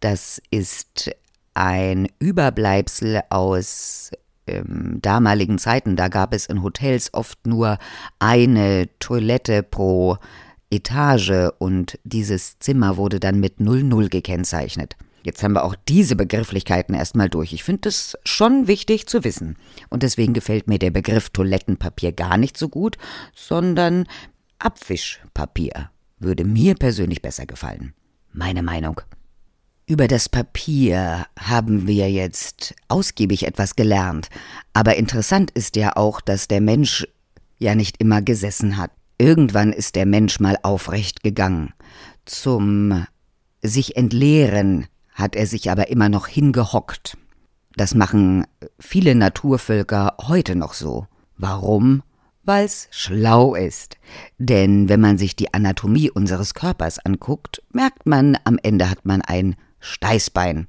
Das 0.00 0.42
ist 0.50 1.10
ein 1.54 2.08
Überbleibsel 2.18 3.22
aus 3.30 4.10
ähm, 4.46 4.98
damaligen 5.00 5.58
Zeiten. 5.58 5.96
Da 5.96 6.08
gab 6.08 6.34
es 6.34 6.46
in 6.46 6.62
Hotels 6.62 7.14
oft 7.14 7.46
nur 7.46 7.78
eine 8.18 8.88
Toilette 8.98 9.62
pro 9.62 10.18
Etage 10.70 11.50
und 11.58 11.98
dieses 12.04 12.58
Zimmer 12.58 12.96
wurde 12.96 13.20
dann 13.20 13.40
mit 13.40 13.60
00 13.60 14.08
gekennzeichnet. 14.08 14.96
Jetzt 15.22 15.42
haben 15.42 15.52
wir 15.52 15.64
auch 15.64 15.76
diese 15.88 16.16
Begrifflichkeiten 16.16 16.94
erstmal 16.94 17.28
durch. 17.28 17.52
Ich 17.52 17.62
finde 17.62 17.88
es 17.88 18.18
schon 18.24 18.66
wichtig 18.66 19.06
zu 19.06 19.24
wissen. 19.24 19.56
Und 19.88 20.02
deswegen 20.02 20.32
gefällt 20.32 20.66
mir 20.66 20.78
der 20.78 20.90
Begriff 20.90 21.30
Toilettenpapier 21.30 22.12
gar 22.12 22.36
nicht 22.36 22.58
so 22.58 22.68
gut, 22.68 22.96
sondern 23.34 24.06
Abwischpapier 24.58 25.90
würde 26.18 26.44
mir 26.44 26.74
persönlich 26.74 27.22
besser 27.22 27.46
gefallen. 27.46 27.94
Meine 28.32 28.62
Meinung. 28.62 29.00
Über 29.86 30.08
das 30.08 30.28
Papier 30.28 31.26
haben 31.38 31.86
wir 31.86 32.10
jetzt 32.10 32.74
ausgiebig 32.88 33.46
etwas 33.46 33.74
gelernt, 33.76 34.28
aber 34.72 34.96
interessant 34.96 35.50
ist 35.50 35.76
ja 35.76 35.96
auch, 35.96 36.20
dass 36.20 36.46
der 36.48 36.60
Mensch 36.60 37.06
ja 37.58 37.74
nicht 37.74 38.00
immer 38.00 38.22
gesessen 38.22 38.76
hat. 38.76 38.92
Irgendwann 39.18 39.72
ist 39.72 39.96
der 39.96 40.06
Mensch 40.06 40.40
mal 40.40 40.56
aufrecht 40.62 41.22
gegangen. 41.22 41.74
Zum 42.24 43.06
sich 43.60 43.96
entleeren 43.96 44.86
hat 45.12 45.36
er 45.36 45.46
sich 45.46 45.70
aber 45.70 45.88
immer 45.88 46.08
noch 46.08 46.26
hingehockt. 46.26 47.16
Das 47.76 47.94
machen 47.94 48.46
viele 48.78 49.14
Naturvölker 49.14 50.16
heute 50.26 50.56
noch 50.56 50.74
so. 50.74 51.06
Warum? 51.36 52.02
Weil's 52.44 52.88
schlau 52.90 53.54
ist. 53.54 53.98
Denn 54.38 54.88
wenn 54.88 55.00
man 55.00 55.16
sich 55.16 55.36
die 55.36 55.54
Anatomie 55.54 56.10
unseres 56.10 56.54
Körpers 56.54 56.98
anguckt, 56.98 57.62
merkt 57.72 58.06
man, 58.06 58.36
am 58.44 58.58
Ende 58.62 58.90
hat 58.90 59.04
man 59.04 59.22
ein 59.22 59.56
Steißbein. 59.78 60.66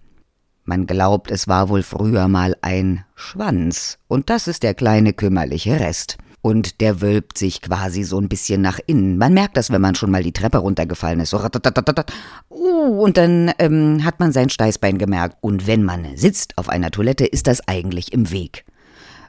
Man 0.66 0.86
glaubt, 0.86 1.32
es 1.32 1.48
war 1.48 1.70
wohl 1.70 1.84
früher 1.84 2.28
mal 2.28 2.56
ein 2.62 3.04
Schwanz, 3.16 3.98
und 4.08 4.30
das 4.30 4.48
ist 4.48 4.64
der 4.64 4.74
kleine 4.74 5.14
kümmerliche 5.14 5.80
Rest 5.80 6.18
und 6.44 6.82
der 6.82 7.00
wölbt 7.00 7.38
sich 7.38 7.62
quasi 7.62 8.04
so 8.04 8.20
ein 8.20 8.28
bisschen 8.28 8.62
nach 8.62 8.78
innen. 8.86 9.18
Man 9.18 9.34
merkt 9.34 9.56
das, 9.56 9.72
wenn 9.72 9.80
man 9.80 9.96
schon 9.96 10.12
mal 10.12 10.24
die 10.24 10.34
Treppe 10.34 10.58
runtergefallen 10.58 11.22
ist. 11.22 11.30
So 11.30 11.40
uh, 11.40 12.60
und 13.02 13.16
dann 13.16 13.52
ähm, 13.60 14.04
hat 14.04 14.20
man 14.20 14.34
sein 14.34 14.50
Steißbein 14.50 14.98
gemerkt. 14.98 15.38
Und 15.40 15.68
wenn 15.68 15.84
man 15.84 16.18
sitzt 16.18 16.58
auf 16.58 16.68
einer 16.68 16.92
Toilette, 16.92 17.26
ist 17.26 17.48
das 17.48 17.66
eigentlich 17.70 18.12
im 18.12 18.30
Weg. 18.30 18.66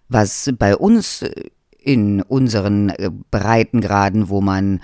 Was 0.09 0.51
bei 0.59 0.77
uns 0.77 1.23
äh, 1.23 1.51
in 1.79 2.21
unseren 2.21 2.89
äh, 2.89 3.11
Breitengraden, 3.31 4.29
wo 4.29 4.41
man 4.41 4.81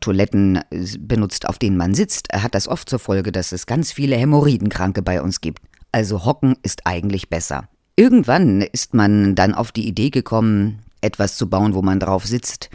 Toiletten 0.00 0.56
äh, 0.70 0.86
benutzt, 0.98 1.46
auf 1.46 1.58
denen 1.58 1.76
man 1.76 1.92
sitzt, 1.92 2.32
hat 2.32 2.54
das 2.54 2.66
oft 2.66 2.88
zur 2.88 2.98
Folge, 2.98 3.30
dass 3.30 3.52
es 3.52 3.66
ganz 3.66 3.92
viele 3.92 4.16
Hämorrhoidenkranke 4.16 5.02
bei 5.02 5.20
uns 5.20 5.42
gibt. 5.42 5.60
Also 5.92 6.24
hocken 6.24 6.56
ist 6.62 6.86
eigentlich 6.86 7.28
besser. 7.28 7.68
Irgendwann 7.94 8.62
ist 8.62 8.94
man 8.94 9.34
dann 9.34 9.52
auf 9.52 9.70
die 9.70 9.86
Idee 9.86 10.08
gekommen, 10.08 10.78
etwas 11.02 11.36
zu 11.36 11.48
bauen, 11.50 11.74
wo 11.74 11.82
man 11.82 12.00
drauf 12.00 12.24
sitzt. 12.24 12.70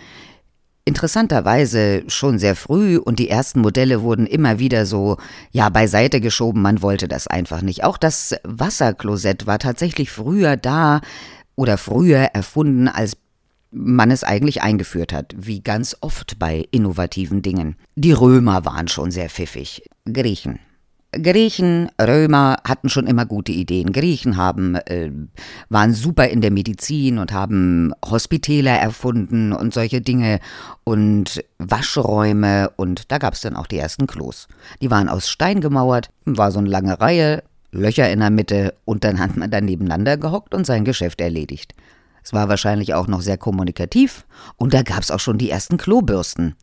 Interessanterweise 0.85 2.03
schon 2.07 2.39
sehr 2.39 2.55
früh 2.55 2.97
und 2.97 3.19
die 3.19 3.29
ersten 3.29 3.59
Modelle 3.59 4.03
wurden 4.03 4.25
immer 4.25 4.57
wieder 4.59 4.85
so, 4.85 5.17
ja, 5.51 5.67
beiseite 5.67 6.21
geschoben, 6.21 6.61
man 6.61 6.81
wollte 6.81 7.09
das 7.09 7.27
einfach 7.27 7.61
nicht. 7.61 7.83
Auch 7.83 7.97
das 7.97 8.35
Wasserklosett 8.43 9.47
war 9.47 9.59
tatsächlich 9.59 10.11
früher 10.11 10.55
da 10.55 11.01
oder 11.55 11.77
früher 11.77 12.19
erfunden, 12.19 12.87
als 12.87 13.17
man 13.71 14.11
es 14.11 14.23
eigentlich 14.23 14.61
eingeführt 14.61 15.11
hat, 15.11 15.33
wie 15.37 15.61
ganz 15.61 15.97
oft 15.99 16.39
bei 16.39 16.65
innovativen 16.71 17.41
Dingen. 17.41 17.75
Die 17.95 18.13
Römer 18.13 18.63
waren 18.63 18.87
schon 18.87 19.11
sehr 19.11 19.29
pfiffig. 19.29 19.83
Griechen. 20.05 20.59
Griechen, 21.11 21.89
Römer 21.99 22.57
hatten 22.67 22.89
schon 22.89 23.07
immer 23.07 23.25
gute 23.25 23.51
Ideen. 23.51 23.93
Griechen 23.93 24.35
haben, 24.35 24.75
äh, 24.75 25.09
waren 25.69 25.93
super 25.93 26.27
in 26.27 26.41
der 26.41 26.51
Medizin 26.51 27.17
und 27.17 27.31
haben 27.31 27.93
Hospitäler 28.05 28.73
erfunden 28.73 29.53
und 29.53 29.73
solche 29.73 30.01
Dinge 30.01 30.39
und 30.83 31.43
Waschräume 31.59 32.71
und 32.75 33.11
da 33.11 33.17
gab 33.19 33.33
es 33.33 33.41
dann 33.41 33.55
auch 33.55 33.67
die 33.67 33.77
ersten 33.77 34.05
Klos. 34.05 34.47
Die 34.81 34.91
waren 34.91 35.07
aus 35.07 35.29
Stein 35.29 35.61
gemauert, 35.61 36.09
war 36.25 36.51
so 36.51 36.59
eine 36.59 36.69
lange 36.69 36.99
Reihe, 36.99 37.43
Löcher 37.71 38.09
in 38.11 38.19
der 38.19 38.29
Mitte 38.29 38.73
und 38.85 39.03
dann 39.03 39.19
hat 39.19 39.37
man 39.37 39.49
dann 39.49 39.65
nebeneinander 39.65 40.17
gehockt 40.17 40.53
und 40.53 40.65
sein 40.65 40.83
Geschäft 40.83 41.21
erledigt. 41.21 41.73
Es 42.23 42.33
war 42.33 42.49
wahrscheinlich 42.49 42.93
auch 42.93 43.07
noch 43.07 43.21
sehr 43.21 43.37
kommunikativ 43.37 44.25
und 44.57 44.73
da 44.73 44.81
gab 44.81 44.99
es 44.99 45.11
auch 45.11 45.21
schon 45.21 45.37
die 45.37 45.49
ersten 45.49 45.77
Klobürsten. 45.77 46.55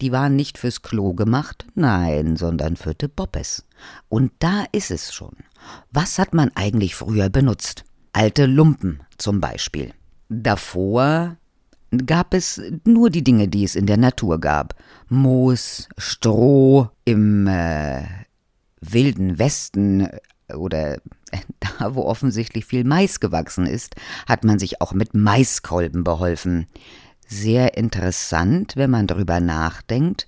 Die 0.00 0.12
waren 0.12 0.36
nicht 0.36 0.58
fürs 0.58 0.82
Klo 0.82 1.14
gemacht, 1.14 1.66
nein, 1.74 2.36
sondern 2.36 2.76
für 2.76 2.94
de 2.94 3.08
Boppes. 3.08 3.64
Und 4.08 4.32
da 4.38 4.64
ist 4.72 4.90
es 4.90 5.12
schon. 5.12 5.36
Was 5.90 6.18
hat 6.18 6.34
man 6.34 6.50
eigentlich 6.54 6.94
früher 6.94 7.28
benutzt? 7.30 7.84
Alte 8.12 8.46
Lumpen 8.46 9.00
zum 9.18 9.40
Beispiel. 9.40 9.92
Davor 10.28 11.36
gab 12.06 12.34
es 12.34 12.60
nur 12.84 13.10
die 13.10 13.24
Dinge, 13.24 13.48
die 13.48 13.64
es 13.64 13.76
in 13.76 13.86
der 13.86 13.96
Natur 13.96 14.40
gab. 14.40 14.74
Moos, 15.08 15.88
Stroh, 15.98 16.88
im 17.04 17.46
äh, 17.46 18.02
wilden 18.80 19.38
Westen 19.38 20.08
oder 20.54 20.98
da, 21.60 21.94
wo 21.94 22.02
offensichtlich 22.02 22.64
viel 22.64 22.84
Mais 22.84 23.20
gewachsen 23.20 23.66
ist, 23.66 23.94
hat 24.26 24.44
man 24.44 24.58
sich 24.58 24.80
auch 24.80 24.92
mit 24.92 25.14
Maiskolben 25.14 26.04
beholfen. 26.04 26.66
Sehr 27.32 27.78
interessant, 27.78 28.76
wenn 28.76 28.90
man 28.90 29.06
darüber 29.06 29.40
nachdenkt. 29.40 30.26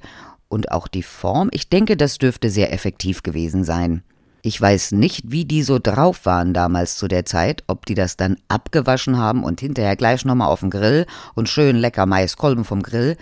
Und 0.49 0.73
auch 0.73 0.89
die 0.89 1.03
Form, 1.03 1.51
ich 1.53 1.69
denke, 1.69 1.99
das 1.99 2.17
dürfte 2.17 2.49
sehr 2.49 2.73
effektiv 2.73 3.23
gewesen 3.23 3.63
sein. 3.63 4.03
Ich 4.41 4.59
weiß 4.59 4.93
nicht, 4.93 5.31
wie 5.31 5.45
die 5.45 5.63
so 5.63 5.79
drauf 5.79 6.25
waren 6.25 6.55
damals 6.55 6.97
zu 6.97 7.07
der 7.07 7.27
Zeit, 7.27 7.63
ob 7.67 7.85
die 7.85 7.95
das 7.95 8.17
dann 8.17 8.39
abgewaschen 8.49 9.19
haben 9.19 9.45
und 9.45 9.61
hinterher 9.61 9.97
gleich 9.97 10.25
nochmal 10.25 10.49
auf 10.49 10.61
den 10.61 10.71
Grill 10.71 11.05
und 11.35 11.51
schön 11.51 11.77
lecker 11.77 12.07
Maiskolben 12.07 12.65
vom 12.65 12.83
Grill. 12.83 13.19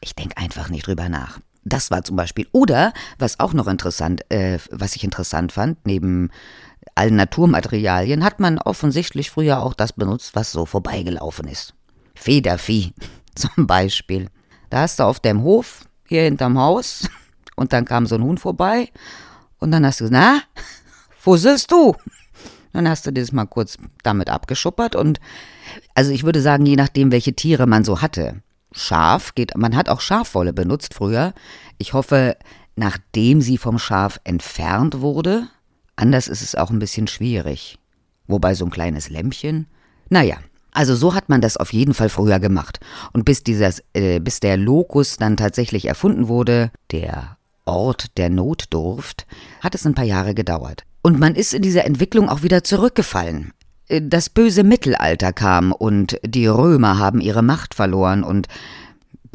Ich 0.00 0.14
denke 0.14 0.36
einfach 0.36 0.68
nicht 0.68 0.86
drüber 0.86 1.08
nach. 1.08 1.40
Das 1.64 1.90
war 1.90 2.04
zum 2.04 2.14
Beispiel. 2.14 2.46
Oder, 2.52 2.92
was 3.18 3.40
auch 3.40 3.54
noch 3.54 3.66
interessant, 3.66 4.22
äh, 4.30 4.60
was 4.70 4.94
ich 4.94 5.02
interessant 5.02 5.50
fand, 5.50 5.84
neben 5.84 6.30
allen 6.94 7.16
Naturmaterialien, 7.16 8.22
hat 8.22 8.38
man 8.38 8.58
offensichtlich 8.58 9.30
früher 9.32 9.62
auch 9.62 9.74
das 9.74 9.92
benutzt, 9.92 10.36
was 10.36 10.52
so 10.52 10.64
vorbeigelaufen 10.64 11.48
ist. 11.48 11.74
Federvieh 12.22 12.92
zum 13.34 13.66
Beispiel. 13.66 14.28
Da 14.70 14.82
hast 14.82 15.00
du 15.00 15.04
auf 15.04 15.20
dem 15.20 15.42
Hof, 15.42 15.84
hier 16.08 16.22
hinterm 16.22 16.58
Haus, 16.58 17.08
und 17.56 17.72
dann 17.72 17.84
kam 17.84 18.06
so 18.06 18.14
ein 18.14 18.22
Huhn 18.22 18.38
vorbei 18.38 18.90
und 19.58 19.70
dann 19.70 19.84
hast 19.84 20.00
du 20.00 20.04
gesagt, 20.04 20.22
na, 20.22 20.62
fusselst 21.18 21.70
du? 21.70 21.94
Dann 22.72 22.88
hast 22.88 23.06
du 23.06 23.12
das 23.12 23.32
mal 23.32 23.44
kurz 23.44 23.76
damit 24.02 24.30
abgeschuppert 24.30 24.96
und 24.96 25.20
also 25.94 26.10
ich 26.10 26.24
würde 26.24 26.40
sagen, 26.40 26.64
je 26.64 26.76
nachdem, 26.76 27.12
welche 27.12 27.34
Tiere 27.34 27.66
man 27.66 27.84
so 27.84 28.00
hatte. 28.00 28.42
Schaf 28.72 29.34
geht, 29.34 29.56
man 29.56 29.76
hat 29.76 29.90
auch 29.90 30.00
Schafwolle 30.00 30.54
benutzt 30.54 30.94
früher. 30.94 31.34
Ich 31.76 31.92
hoffe, 31.92 32.36
nachdem 32.76 33.42
sie 33.42 33.58
vom 33.58 33.78
Schaf 33.78 34.18
entfernt 34.24 35.00
wurde. 35.00 35.48
Anders 35.96 36.28
ist 36.28 36.40
es 36.40 36.54
auch 36.54 36.70
ein 36.70 36.78
bisschen 36.78 37.06
schwierig. 37.06 37.78
Wobei 38.26 38.54
so 38.54 38.64
ein 38.64 38.70
kleines 38.70 39.10
Lämpchen. 39.10 39.66
Naja, 40.08 40.38
also 40.72 40.96
so 40.96 41.14
hat 41.14 41.28
man 41.28 41.40
das 41.40 41.56
auf 41.56 41.72
jeden 41.72 41.94
Fall 41.94 42.08
früher 42.08 42.40
gemacht. 42.40 42.80
Und 43.12 43.24
bis 43.24 43.44
dieses, 43.44 43.82
äh, 43.92 44.20
bis 44.20 44.40
der 44.40 44.56
Lokus 44.56 45.18
dann 45.18 45.36
tatsächlich 45.36 45.86
erfunden 45.86 46.28
wurde, 46.28 46.70
der 46.90 47.36
Ort 47.64 48.16
der 48.16 48.30
Notdurft, 48.30 49.26
hat 49.60 49.74
es 49.74 49.86
ein 49.86 49.94
paar 49.94 50.04
Jahre 50.04 50.34
gedauert. 50.34 50.84
Und 51.02 51.18
man 51.20 51.34
ist 51.34 51.52
in 51.52 51.62
dieser 51.62 51.84
Entwicklung 51.84 52.28
auch 52.28 52.42
wieder 52.42 52.64
zurückgefallen. 52.64 53.52
Äh, 53.88 54.00
das 54.02 54.30
böse 54.30 54.64
Mittelalter 54.64 55.32
kam 55.32 55.72
und 55.72 56.18
die 56.24 56.46
Römer 56.46 56.98
haben 56.98 57.20
ihre 57.20 57.42
Macht 57.42 57.74
verloren 57.74 58.24
und 58.24 58.48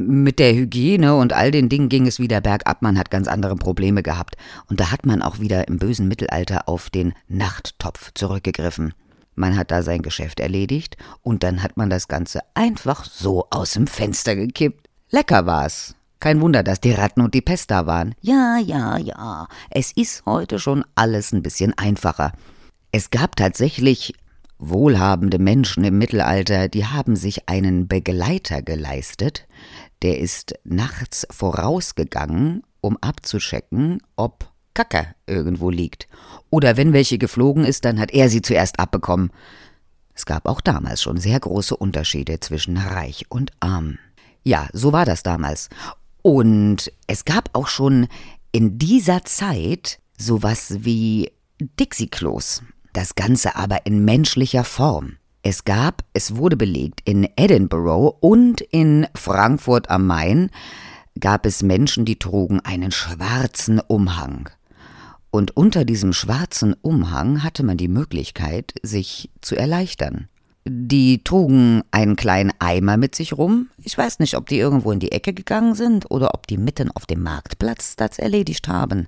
mit 0.00 0.38
der 0.38 0.54
Hygiene 0.54 1.16
und 1.16 1.32
all 1.32 1.50
den 1.50 1.68
Dingen 1.68 1.88
ging 1.88 2.06
es 2.06 2.20
wieder 2.20 2.40
bergab, 2.40 2.82
man 2.82 2.96
hat 2.98 3.10
ganz 3.10 3.26
andere 3.26 3.56
Probleme 3.56 4.04
gehabt. 4.04 4.36
Und 4.68 4.78
da 4.78 4.92
hat 4.92 5.06
man 5.06 5.22
auch 5.22 5.40
wieder 5.40 5.66
im 5.66 5.78
bösen 5.78 6.06
Mittelalter 6.06 6.68
auf 6.68 6.88
den 6.88 7.14
Nachttopf 7.26 8.12
zurückgegriffen. 8.14 8.94
Man 9.38 9.56
hat 9.56 9.70
da 9.70 9.82
sein 9.82 10.02
Geschäft 10.02 10.40
erledigt 10.40 10.96
und 11.22 11.42
dann 11.44 11.62
hat 11.62 11.76
man 11.76 11.90
das 11.90 12.08
Ganze 12.08 12.40
einfach 12.54 13.04
so 13.04 13.46
aus 13.50 13.72
dem 13.72 13.86
Fenster 13.86 14.34
gekippt. 14.34 14.88
Lecker 15.10 15.46
war's. 15.46 15.94
Kein 16.20 16.40
Wunder, 16.40 16.64
dass 16.64 16.80
die 16.80 16.90
Ratten 16.90 17.20
und 17.20 17.34
die 17.34 17.40
Pest 17.40 17.70
da 17.70 17.86
waren. 17.86 18.16
Ja, 18.20 18.58
ja, 18.58 18.98
ja. 18.98 19.46
Es 19.70 19.92
ist 19.92 20.26
heute 20.26 20.58
schon 20.58 20.84
alles 20.96 21.32
ein 21.32 21.42
bisschen 21.42 21.72
einfacher. 21.78 22.32
Es 22.90 23.10
gab 23.10 23.36
tatsächlich 23.36 24.14
wohlhabende 24.58 25.38
Menschen 25.38 25.84
im 25.84 25.98
Mittelalter, 25.98 26.68
die 26.68 26.86
haben 26.86 27.14
sich 27.14 27.48
einen 27.48 27.86
Begleiter 27.86 28.62
geleistet, 28.62 29.46
der 30.02 30.18
ist 30.18 30.54
nachts 30.64 31.28
vorausgegangen, 31.30 32.64
um 32.80 32.96
abzuchecken, 33.00 34.02
ob 34.16 34.47
Kacke 34.74 35.14
irgendwo 35.26 35.70
liegt. 35.70 36.08
Oder 36.50 36.76
wenn 36.76 36.92
welche 36.92 37.18
geflogen 37.18 37.64
ist, 37.64 37.84
dann 37.84 37.98
hat 37.98 38.12
er 38.12 38.28
sie 38.28 38.42
zuerst 38.42 38.78
abbekommen. 38.78 39.30
Es 40.14 40.26
gab 40.26 40.46
auch 40.46 40.60
damals 40.60 41.02
schon 41.02 41.18
sehr 41.18 41.38
große 41.38 41.76
Unterschiede 41.76 42.40
zwischen 42.40 42.76
reich 42.76 43.26
und 43.28 43.52
arm. 43.60 43.98
Ja, 44.42 44.68
so 44.72 44.92
war 44.92 45.04
das 45.04 45.22
damals. 45.22 45.68
Und 46.22 46.92
es 47.06 47.24
gab 47.24 47.50
auch 47.52 47.68
schon 47.68 48.08
in 48.52 48.78
dieser 48.78 49.24
Zeit 49.24 50.00
sowas 50.16 50.78
wie 50.80 51.30
Dixie-Klos. 51.60 52.62
Das 52.92 53.14
Ganze 53.14 53.56
aber 53.56 53.86
in 53.86 54.04
menschlicher 54.04 54.64
Form. 54.64 55.18
Es 55.42 55.64
gab, 55.64 56.02
es 56.14 56.36
wurde 56.36 56.56
belegt, 56.56 57.00
in 57.04 57.28
Edinburgh 57.36 58.16
und 58.20 58.60
in 58.60 59.06
Frankfurt 59.14 59.88
am 59.88 60.06
Main 60.06 60.50
gab 61.20 61.46
es 61.46 61.62
Menschen, 61.62 62.04
die 62.04 62.18
trugen 62.18 62.60
einen 62.60 62.90
schwarzen 62.90 63.80
Umhang. 63.80 64.50
Und 65.30 65.56
unter 65.56 65.84
diesem 65.84 66.12
schwarzen 66.12 66.74
Umhang 66.80 67.42
hatte 67.42 67.62
man 67.62 67.76
die 67.76 67.88
Möglichkeit, 67.88 68.72
sich 68.82 69.30
zu 69.40 69.56
erleichtern. 69.56 70.28
Die 70.64 71.22
trugen 71.22 71.82
einen 71.90 72.16
kleinen 72.16 72.52
Eimer 72.58 72.96
mit 72.96 73.14
sich 73.14 73.32
rum. 73.32 73.68
Ich 73.82 73.96
weiß 73.96 74.18
nicht, 74.18 74.36
ob 74.36 74.48
die 74.48 74.58
irgendwo 74.58 74.92
in 74.92 75.00
die 75.00 75.12
Ecke 75.12 75.32
gegangen 75.32 75.74
sind 75.74 76.10
oder 76.10 76.34
ob 76.34 76.46
die 76.46 76.58
mitten 76.58 76.90
auf 76.90 77.06
dem 77.06 77.22
Marktplatz 77.22 77.96
das 77.96 78.18
erledigt 78.18 78.68
haben. 78.68 79.06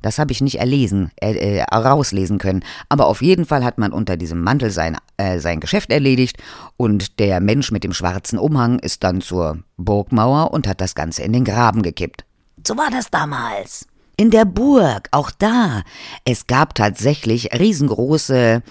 Das 0.00 0.18
habe 0.18 0.32
ich 0.32 0.42
nicht 0.42 0.60
erlesen, 0.60 1.10
äh, 1.16 1.32
äh, 1.32 1.62
rauslesen 1.62 2.38
können. 2.38 2.62
Aber 2.90 3.06
auf 3.06 3.22
jeden 3.22 3.46
Fall 3.46 3.64
hat 3.64 3.78
man 3.78 3.90
unter 3.90 4.18
diesem 4.18 4.42
Mantel 4.42 4.70
sein, 4.70 4.98
äh, 5.16 5.38
sein 5.38 5.60
Geschäft 5.60 5.90
erledigt 5.90 6.36
und 6.76 7.18
der 7.18 7.40
Mensch 7.40 7.70
mit 7.70 7.84
dem 7.84 7.94
schwarzen 7.94 8.38
Umhang 8.38 8.78
ist 8.78 9.02
dann 9.02 9.22
zur 9.22 9.60
Burgmauer 9.78 10.52
und 10.52 10.66
hat 10.66 10.82
das 10.82 10.94
Ganze 10.94 11.22
in 11.22 11.32
den 11.32 11.44
Graben 11.44 11.82
gekippt. 11.82 12.26
So 12.66 12.76
war 12.76 12.90
das 12.90 13.10
damals. 13.10 13.86
In 14.16 14.30
der 14.30 14.44
Burg, 14.44 15.08
auch 15.10 15.30
da. 15.30 15.82
Es 16.24 16.46
gab 16.46 16.74
tatsächlich 16.74 17.52
riesengroße 17.52 18.62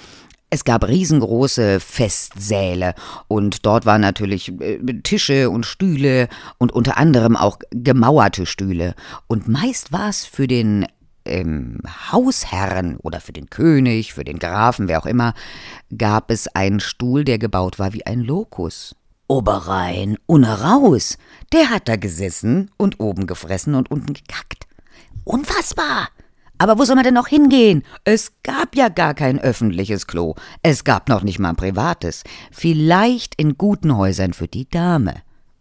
es 0.54 0.66
gab 0.66 0.88
riesengroße 0.88 1.80
Festsäle 1.80 2.94
und 3.28 3.66
dort 3.66 3.88
waren 3.88 4.02
natürlich 4.02 4.50
äh, 4.62 4.78
Tische 5.02 5.50
und 5.50 5.66
Stühle 5.66 6.30
und 6.60 6.72
unter 6.72 6.98
anderem 6.98 7.36
auch 7.36 7.58
gemauerte 7.72 8.46
Stühle. 8.46 8.94
Und 9.26 9.48
meist 9.48 9.92
war 9.92 10.10
es 10.10 10.26
für 10.26 10.46
den 10.46 10.86
ähm, 11.26 11.80
Hausherrn 12.12 12.98
oder 12.98 13.20
für 13.20 13.34
den 13.34 13.50
König, 13.50 14.14
für 14.14 14.24
den 14.24 14.38
Grafen, 14.38 14.88
wer 14.88 15.00
auch 15.00 15.08
immer, 15.08 15.34
gab 15.98 16.30
es 16.30 16.48
einen 16.48 16.80
Stuhl, 16.80 17.24
der 17.24 17.40
gebaut 17.40 17.80
war 17.80 17.94
wie 17.94 18.06
ein 18.06 18.22
Lokus. 18.22 18.96
Oberein, 19.28 20.18
ohne 20.28 20.62
raus. 20.62 21.18
Der 21.52 21.72
hat 21.72 21.88
da 21.88 21.96
gesessen 21.96 22.70
und 22.78 23.00
oben 23.00 23.26
gefressen 23.26 23.74
und 23.74 23.90
unten 23.90 24.14
gekackt. 24.14 24.63
Unfassbar! 25.26 26.10
Aber 26.58 26.78
wo 26.78 26.86
soll 26.86 26.96
man 26.96 27.04
denn 27.04 27.14
noch 27.14 27.28
hingehen? 27.28 27.84
Es 28.04 28.32
gab 28.44 28.76
ja 28.76 28.90
gar 28.90 29.14
kein 29.14 29.40
öffentliches 29.40 30.08
Klo. 30.08 30.36
Es 30.62 30.84
gab 30.84 31.10
noch 31.10 31.24
nicht 31.24 31.40
mal 31.40 31.50
ein 31.50 31.56
privates. 31.56 32.24
Vielleicht 32.52 33.36
in 33.36 33.58
guten 33.58 33.98
Häusern 33.98 34.34
für 34.34 34.48
die 34.48 34.70
Dame. 34.70 35.16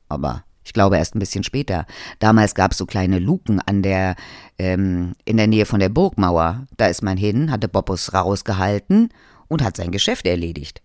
Aber 0.09 0.45
ich 0.65 0.73
glaube 0.73 0.99
erst 0.99 1.17
ein 1.17 1.19
bisschen 1.19 1.45
später. 1.45 1.87
Damals 2.19 2.55
gab 2.55 2.73
es 2.73 2.79
so 2.79 2.87
kleine 2.87 3.19
Luken 3.19 3.61
an 3.61 3.83
der, 3.83 4.15
ähm, 4.59 5.15
in 5.25 5.39
der 5.39 5.49
Nähe 5.49 5.67
von 5.67 5.81
der 5.81 5.89
Burgmauer. 5.89 6.67
Da 6.77 6.87
ist 6.87 7.03
man 7.03 7.17
hin, 7.17 7.51
hatte 7.51 7.69
Bobbus 7.69 8.15
rausgehalten 8.15 9.09
und 9.49 9.65
hat 9.65 9.77
sein 9.77 9.91
Geschäft 9.91 10.27
erledigt. 10.27 10.83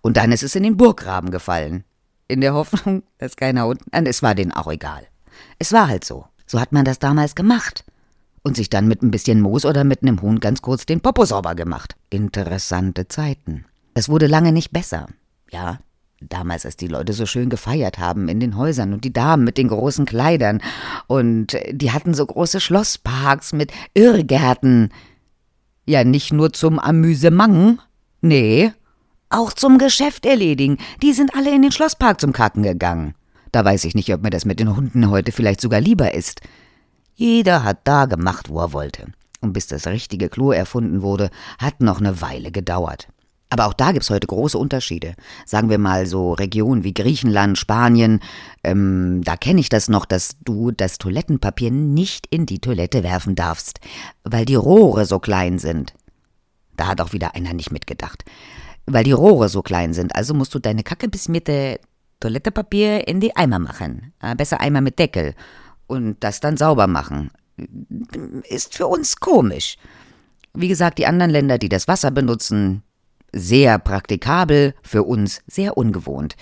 Und 0.00 0.16
dann 0.16 0.32
ist 0.32 0.42
es 0.42 0.56
in 0.56 0.64
den 0.64 0.76
Burggraben 0.76 1.30
gefallen. 1.30 1.84
In 2.26 2.40
der 2.40 2.54
Hoffnung, 2.54 3.02
dass 3.18 3.36
keiner 3.36 3.66
unten. 3.66 3.90
Es 4.06 4.22
war 4.22 4.34
denen 4.34 4.52
auch 4.52 4.72
egal. 4.72 5.06
Es 5.58 5.72
war 5.72 5.88
halt 5.88 6.04
so. 6.04 6.26
So 6.46 6.58
hat 6.58 6.72
man 6.72 6.84
das 6.84 6.98
damals 6.98 7.34
gemacht 7.34 7.84
und 8.42 8.56
sich 8.56 8.70
dann 8.70 8.88
mit 8.88 9.02
ein 9.02 9.10
bisschen 9.10 9.40
Moos 9.40 9.64
oder 9.64 9.84
mit 9.84 10.02
einem 10.02 10.20
Huhn 10.20 10.40
ganz 10.40 10.62
kurz 10.62 10.86
den 10.86 11.00
Popo 11.00 11.24
sauber 11.24 11.54
gemacht. 11.54 11.96
Interessante 12.10 13.08
Zeiten. 13.08 13.64
Es 13.94 14.08
wurde 14.08 14.26
lange 14.26 14.52
nicht 14.52 14.72
besser. 14.72 15.06
Ja, 15.50 15.78
damals, 16.28 16.64
als 16.64 16.76
die 16.76 16.88
Leute 16.88 17.12
so 17.12 17.26
schön 17.26 17.50
gefeiert 17.50 17.98
haben 17.98 18.28
in 18.28 18.40
den 18.40 18.56
Häusern 18.56 18.92
und 18.92 19.04
die 19.04 19.12
Damen 19.12 19.44
mit 19.44 19.58
den 19.58 19.68
großen 19.68 20.06
Kleidern 20.06 20.60
und 21.06 21.56
die 21.70 21.92
hatten 21.92 22.14
so 22.14 22.24
große 22.26 22.60
Schlossparks 22.60 23.52
mit 23.52 23.72
Irrgärten. 23.94 24.90
Ja, 25.84 26.04
nicht 26.04 26.32
nur 26.32 26.52
zum 26.52 26.78
Amüsement, 26.78 27.80
nee, 28.20 28.72
auch 29.30 29.52
zum 29.52 29.78
Geschäft 29.78 30.26
erledigen. 30.26 30.78
Die 31.02 31.12
sind 31.12 31.34
alle 31.34 31.54
in 31.54 31.62
den 31.62 31.72
Schlosspark 31.72 32.20
zum 32.20 32.32
Kacken 32.32 32.62
gegangen. 32.62 33.14
Da 33.50 33.64
weiß 33.64 33.84
ich 33.84 33.94
nicht, 33.94 34.12
ob 34.14 34.22
mir 34.22 34.30
das 34.30 34.44
mit 34.44 34.60
den 34.60 34.74
Hunden 34.74 35.10
heute 35.10 35.32
vielleicht 35.32 35.60
sogar 35.60 35.80
lieber 35.80 36.14
ist. 36.14 36.40
Jeder 37.22 37.62
hat 37.62 37.82
da 37.84 38.06
gemacht, 38.06 38.48
wo 38.48 38.58
er 38.58 38.72
wollte. 38.72 39.06
Und 39.40 39.52
bis 39.52 39.68
das 39.68 39.86
richtige 39.86 40.28
Klo 40.28 40.50
erfunden 40.50 41.02
wurde, 41.02 41.30
hat 41.56 41.80
noch 41.80 42.00
eine 42.00 42.20
Weile 42.20 42.50
gedauert. 42.50 43.06
Aber 43.48 43.66
auch 43.66 43.74
da 43.74 43.92
gibt's 43.92 44.10
heute 44.10 44.26
große 44.26 44.58
Unterschiede. 44.58 45.14
Sagen 45.46 45.70
wir 45.70 45.78
mal 45.78 46.06
so 46.06 46.32
Regionen 46.32 46.82
wie 46.82 46.92
Griechenland, 46.92 47.58
Spanien, 47.58 48.18
ähm, 48.64 49.20
da 49.22 49.36
kenne 49.36 49.60
ich 49.60 49.68
das 49.68 49.88
noch, 49.88 50.04
dass 50.04 50.34
du 50.44 50.72
das 50.72 50.98
Toilettenpapier 50.98 51.70
nicht 51.70 52.26
in 52.26 52.44
die 52.44 52.58
Toilette 52.58 53.04
werfen 53.04 53.36
darfst, 53.36 53.78
weil 54.24 54.44
die 54.44 54.56
Rohre 54.56 55.06
so 55.06 55.20
klein 55.20 55.60
sind. 55.60 55.94
Da 56.76 56.88
hat 56.88 57.00
auch 57.00 57.12
wieder 57.12 57.36
einer 57.36 57.54
nicht 57.54 57.70
mitgedacht. 57.70 58.24
Weil 58.86 59.04
die 59.04 59.12
Rohre 59.12 59.48
so 59.48 59.62
klein 59.62 59.94
sind, 59.94 60.16
also 60.16 60.34
musst 60.34 60.56
du 60.56 60.58
deine 60.58 60.82
Kacke 60.82 61.06
bis 61.06 61.28
Mitte 61.28 61.78
Toilettepapier 62.18 63.06
in 63.06 63.20
die 63.20 63.36
Eimer 63.36 63.60
machen. 63.60 64.12
Äh, 64.20 64.34
besser 64.34 64.60
Eimer 64.60 64.80
mit 64.80 64.98
Deckel. 64.98 65.36
Und 65.92 66.16
das 66.20 66.40
dann 66.40 66.56
sauber 66.56 66.86
machen. 66.86 67.30
Ist 68.48 68.74
für 68.74 68.86
uns 68.86 69.16
komisch. 69.16 69.76
Wie 70.54 70.68
gesagt, 70.68 70.96
die 70.96 71.06
anderen 71.06 71.30
Länder, 71.30 71.58
die 71.58 71.68
das 71.68 71.86
Wasser 71.86 72.10
benutzen, 72.10 72.82
sehr 73.34 73.78
praktikabel, 73.78 74.74
für 74.82 75.02
uns 75.02 75.42
sehr 75.46 75.76
ungewohnt. 75.76 76.36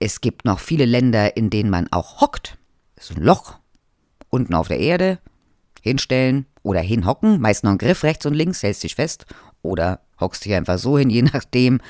Es 0.00 0.20
gibt 0.20 0.44
noch 0.44 0.58
viele 0.58 0.86
Länder, 0.86 1.36
in 1.36 1.50
denen 1.50 1.70
man 1.70 1.86
auch 1.92 2.20
hockt. 2.20 2.58
Ist 2.96 3.12
ein 3.12 3.22
Loch 3.22 3.58
unten 4.28 4.54
auf 4.54 4.66
der 4.66 4.80
Erde. 4.80 5.20
Hinstellen 5.80 6.46
oder 6.64 6.80
hinhocken, 6.80 7.40
meist 7.40 7.62
noch 7.62 7.70
ein 7.70 7.78
Griff 7.78 8.02
rechts 8.02 8.26
und 8.26 8.34
links, 8.34 8.64
hältst 8.64 8.82
dich 8.82 8.96
fest. 8.96 9.24
Oder 9.62 10.00
hockst 10.18 10.44
dich 10.44 10.54
einfach 10.54 10.78
so 10.78 10.98
hin, 10.98 11.10
je 11.10 11.22
nachdem, 11.22 11.80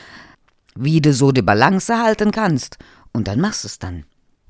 wie 0.74 1.00
du 1.00 1.14
so 1.14 1.32
die 1.32 1.40
Balance 1.40 1.98
halten 1.98 2.30
kannst. 2.30 2.76
Und 3.14 3.26
dann 3.26 3.40
machst 3.40 3.64
du 3.64 3.68
es 3.68 3.78
dann. 3.78 4.04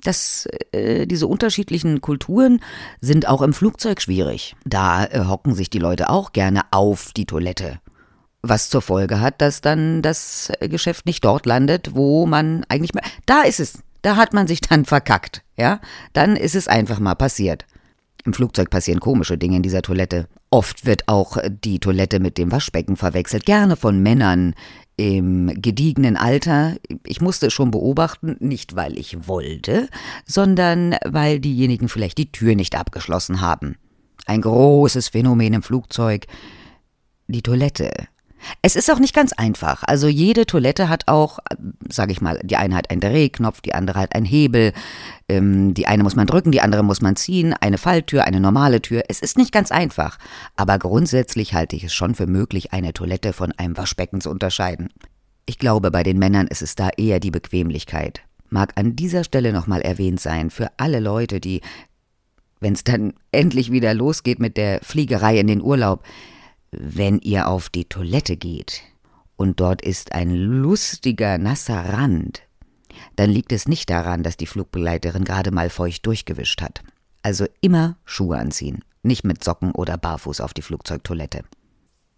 Das, 0.05 0.47
äh, 0.73 1.07
diese 1.07 1.27
unterschiedlichen 1.27 2.01
Kulturen 2.01 2.61
sind 3.01 3.27
auch 3.27 3.43
im 3.43 3.53
Flugzeug 3.53 4.01
schwierig. 4.01 4.55
Da 4.65 5.07
äh, 5.07 5.25
hocken 5.27 5.55
sich 5.55 5.71
die 5.71 5.79
Leute 5.79 6.11
auch 6.11 6.33
gerne 6.33 6.61
auf 6.71 7.13
die 7.13 7.27
Toilette. 7.27 7.81
Was 8.43 8.69
zur 8.69 8.83
Folge 8.83 9.21
hat, 9.21 9.41
dass 9.41 9.63
dann 9.63 10.03
das 10.03 10.53
äh, 10.61 10.69
Geschäft 10.69 11.07
nicht 11.07 11.25
dort 11.25 11.47
landet, 11.47 11.95
wo 11.95 12.27
man 12.27 12.65
eigentlich 12.69 12.95
mal. 12.95 13.03
Da 13.27 13.43
ist 13.43 13.59
es. 13.59 13.79
Da 14.03 14.17
hat 14.17 14.35
man 14.35 14.47
sich 14.47 14.61
dann 14.61 14.85
verkackt. 14.85 15.43
Ja? 15.57 15.81
Dann 16.13 16.37
ist 16.37 16.55
es 16.55 16.69
einfach 16.69 17.01
mal 17.01 17.15
passiert. 17.15 17.65
Im 18.27 18.33
Flugzeug 18.33 18.71
passieren 18.71 19.01
komische 19.01 19.37
Dinge 19.37 19.57
in 19.57 19.63
dieser 19.63 19.83
Toilette. 19.83 20.29
Oft 20.51 20.87
wird 20.87 21.09
auch 21.09 21.37
die 21.49 21.79
Toilette 21.79 22.21
mit 22.21 22.39
dem 22.39 22.53
Waschbecken 22.53 22.97
verwechselt, 22.97 23.45
gerne 23.45 23.77
von 23.77 24.03
Männern 24.03 24.55
im 24.97 25.61
gediegenen 25.61 26.17
Alter. 26.17 26.77
Ich 27.05 27.21
musste 27.21 27.47
es 27.47 27.53
schon 27.53 27.71
beobachten, 27.71 28.37
nicht 28.41 28.77
weil 28.77 28.99
ich 28.99 29.27
wollte, 29.27 29.89
sondern 30.25 30.97
weil 31.05 31.41
diejenigen 31.41 31.89
vielleicht 31.89 32.19
die 32.19 32.31
Tür 32.31 32.55
nicht 32.55 32.77
abgeschlossen 32.77 33.41
haben. 33.41 33.77
Ein 34.27 34.41
großes 34.41 35.09
Phänomen 35.09 35.55
im 35.55 35.63
Flugzeug. 35.63 36.27
Die 37.27 37.43
Toilette. 37.43 37.91
Es 38.63 38.77
ist 38.77 38.91
auch 38.91 38.99
nicht 38.99 39.15
ganz 39.15 39.33
einfach. 39.33 39.83
Also 39.85 40.09
jede 40.09 40.47
Toilette 40.47 40.89
hat 40.89 41.09
auch, 41.09 41.39
sage 41.89 42.13
ich 42.13 42.21
mal, 42.21 42.41
die 42.43 42.57
eine 42.57 42.75
hat 42.75 42.91
einen 42.91 43.01
Drehknopf, 43.01 43.61
die 43.61 43.75
andere 43.75 44.01
hat 44.01 44.15
einen 44.15 44.27
Hebel. 44.27 44.73
Ähm, 45.29 45.75
die 45.75 45.87
eine 45.87 46.03
muss 46.03 46.17
man 46.17 46.27
drücken, 46.27 46.53
die 46.53 46.61
andere 46.61 46.83
muss 46.83 47.01
man 47.01 47.17
ziehen. 47.17 47.55
Eine 47.55 47.79
Falltür, 47.79 48.25
eine 48.25 48.41
normale 48.41 48.83
Tür. 48.83 49.05
Es 49.09 49.21
ist 49.21 49.39
nicht 49.39 49.53
ganz 49.53 49.71
einfach. 49.71 50.19
Aber 50.57 50.79
grundsätzlich 50.79 51.55
halte 51.55 51.77
ich 51.77 51.85
es 51.85 51.95
schon 51.95 52.15
für 52.15 52.27
möglich, 52.27 52.73
eine 52.73 52.93
Toilette 52.93 53.33
von 53.33 53.53
einem 53.53 53.77
Waschbecken 53.77 54.21
zu 54.21 54.31
unterscheiden. 54.31 54.91
Ich 55.47 55.59
glaube, 55.59 55.91
bei 55.91 56.03
den 56.03 56.19
Männern 56.19 56.47
ist 56.47 56.63
es 56.63 56.75
da 56.75 56.89
eher 56.97 57.21
die 57.21 57.31
Bequemlichkeit. 57.31 58.23
Mag 58.51 58.73
an 58.77 58.97
dieser 58.97 59.25
Stelle 59.25 59.53
nochmal 59.53 59.83
erwähnt 59.83 60.21
sein, 60.21 60.51
für 60.51 60.71
alle 60.77 61.01
Leute, 61.01 61.41
die, 61.41 61.61
wenn 62.61 62.73
es 62.75 62.85
dann 62.85 63.15
endlich 63.33 63.71
wieder 63.73 63.95
losgeht 63.95 64.39
mit 64.39 64.57
der 64.57 64.81
Fliegerei 64.83 65.39
in 65.39 65.47
den 65.47 65.63
Urlaub, 65.63 66.03
wenn 66.79 67.19
ihr 67.21 67.49
auf 67.49 67.69
die 67.69 67.85
Toilette 67.85 68.37
geht 68.37 68.83
und 69.37 69.61
dort 69.61 69.83
ist 69.83 70.13
ein 70.13 70.35
lustiger, 70.35 71.39
nasser 71.39 71.93
Rand, 71.93 72.43
dann 73.17 73.31
liegt 73.31 73.53
es 73.53 73.69
nicht 73.69 73.91
daran, 73.91 74.23
dass 74.23 74.37
die 74.37 74.47
Flugbegleiterin 74.47 75.25
gerade 75.25 75.51
mal 75.51 75.71
feucht 75.71 76.07
durchgewischt 76.07 76.63
hat. 76.63 76.83
Also 77.23 77.47
immer 77.61 77.97
Schuhe 78.05 78.39
anziehen, 78.39 78.85
nicht 79.03 79.25
mit 79.25 79.43
Socken 79.43 79.73
oder 79.73 79.97
barfuß 79.97 80.41
auf 80.41 80.55
die 80.55 80.63
Flugzeugtoilette. 80.63 81.43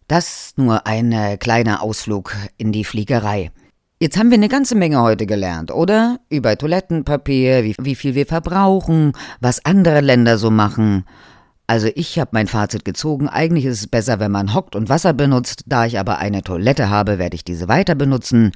Das 0.09 0.53
nur 0.57 0.87
ein 0.87 1.13
äh, 1.13 1.37
kleiner 1.37 1.83
Ausflug 1.83 2.37
in 2.59 2.73
die 2.73 2.85
Fliegerei. 2.85 3.51
Jetzt 3.99 4.19
haben 4.19 4.31
wir 4.31 4.37
eine 4.37 4.49
ganze 4.49 4.75
Menge 4.75 5.01
heute 5.01 5.27
gelernt, 5.27 5.73
oder? 5.73 6.21
Über 6.29 6.57
Toilettenpapier, 6.57 7.65
wie, 7.65 7.75
wie 7.81 7.95
viel 7.95 8.15
wir 8.15 8.27
verbrauchen, 8.27 9.13
was 9.41 9.65
andere 9.65 10.01
Länder 10.03 10.39
so 10.39 10.51
machen. 10.51 11.07
Also 11.69 11.89
ich 11.97 12.19
habe 12.21 12.31
mein 12.33 12.47
Fazit 12.47 12.85
gezogen, 12.85 13.29
eigentlich 13.29 13.65
ist 13.65 13.81
es 13.81 13.87
besser, 13.89 14.21
wenn 14.21 14.31
man 14.31 14.55
hockt 14.55 14.77
und 14.77 14.89
Wasser 14.89 15.13
benutzt, 15.13 15.65
da 15.67 15.85
ich 15.85 15.99
aber 15.99 16.19
eine 16.19 16.43
Toilette 16.43 16.91
habe, 16.91 17.19
werde 17.19 17.35
ich 17.35 17.45
diese 17.45 17.67
weiter 17.67 17.97
benutzen. 17.97 18.53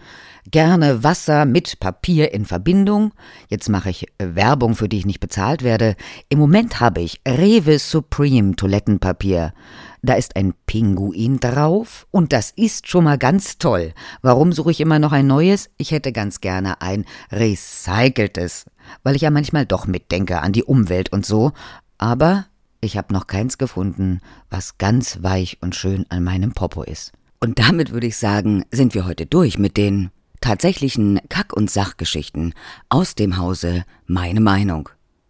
Gerne 0.48 1.02
Wasser 1.02 1.44
mit 1.44 1.80
Papier 1.80 2.32
in 2.32 2.46
Verbindung. 2.46 3.12
Jetzt 3.48 3.68
mache 3.68 3.90
ich 3.90 4.06
äh, 4.18 4.36
Werbung, 4.36 4.76
für 4.76 4.88
die 4.88 4.98
ich 4.98 5.06
nicht 5.06 5.18
bezahlt 5.18 5.64
werde. 5.64 5.96
Im 6.28 6.38
Moment 6.38 6.78
habe 6.78 7.00
ich 7.00 7.20
Rewe 7.26 7.80
Supreme 7.80 8.54
Toilettenpapier. 8.54 9.54
Da 10.02 10.14
ist 10.14 10.36
ein 10.36 10.54
Pinguin 10.66 11.40
drauf 11.40 12.06
und 12.12 12.32
das 12.32 12.52
ist 12.52 12.88
schon 12.88 13.04
mal 13.04 13.18
ganz 13.18 13.58
toll. 13.58 13.92
Warum 14.22 14.52
suche 14.52 14.70
ich 14.70 14.80
immer 14.80 15.00
noch 15.00 15.12
ein 15.12 15.26
neues? 15.26 15.68
Ich 15.76 15.90
hätte 15.90 16.12
ganz 16.12 16.40
gerne 16.40 16.80
ein 16.80 17.04
recyceltes, 17.32 18.66
weil 19.02 19.16
ich 19.16 19.22
ja 19.22 19.30
manchmal 19.30 19.66
doch 19.66 19.86
mitdenke 19.86 20.40
an 20.40 20.52
die 20.52 20.64
Umwelt 20.64 21.12
und 21.12 21.26
so. 21.26 21.52
Aber 21.98 22.46
ich 22.80 22.96
habe 22.96 23.12
noch 23.12 23.26
keins 23.26 23.58
gefunden, 23.58 24.20
was 24.48 24.78
ganz 24.78 25.22
weich 25.22 25.58
und 25.60 25.74
schön 25.74 26.06
an 26.08 26.24
meinem 26.24 26.52
Popo 26.52 26.82
ist. 26.82 27.12
Und 27.40 27.58
damit 27.58 27.92
würde 27.92 28.06
ich 28.06 28.16
sagen, 28.16 28.64
sind 28.70 28.94
wir 28.94 29.06
heute 29.06 29.26
durch 29.26 29.58
mit 29.58 29.76
den 29.76 30.10
tatsächlichen 30.40 31.20
Kack- 31.28 31.52
und 31.54 31.70
Sachgeschichten 31.70 32.54
aus 32.88 33.14
dem 33.14 33.36
Hause 33.36 33.84
Meine 34.06 34.40
Meinung. 34.40 34.88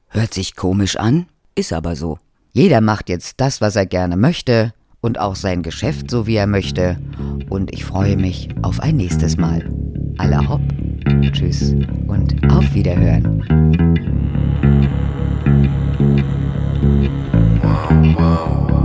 Hört 0.08 0.34
sich 0.34 0.56
komisch 0.56 0.96
an, 0.96 1.26
ist 1.54 1.72
aber 1.72 1.96
so. 1.96 2.18
Jeder 2.52 2.80
macht 2.80 3.08
jetzt 3.08 3.40
das, 3.40 3.60
was 3.60 3.76
er 3.76 3.86
gerne 3.86 4.16
möchte 4.16 4.72
und 5.00 5.18
auch 5.18 5.36
sein 5.36 5.62
Geschäft 5.62 6.10
so, 6.10 6.26
wie 6.26 6.36
er 6.36 6.46
möchte. 6.46 6.98
Und 7.48 7.72
ich 7.72 7.84
freue 7.84 8.16
mich 8.16 8.48
auf 8.62 8.80
ein 8.80 8.96
nächstes 8.96 9.36
Mal. 9.36 9.68
Aller 10.18 10.48
hopp, 10.48 10.62
tschüss 11.32 11.74
und 12.06 12.50
auf 12.52 12.74
Wiederhören. 12.74 13.42
wow. 17.90 18.79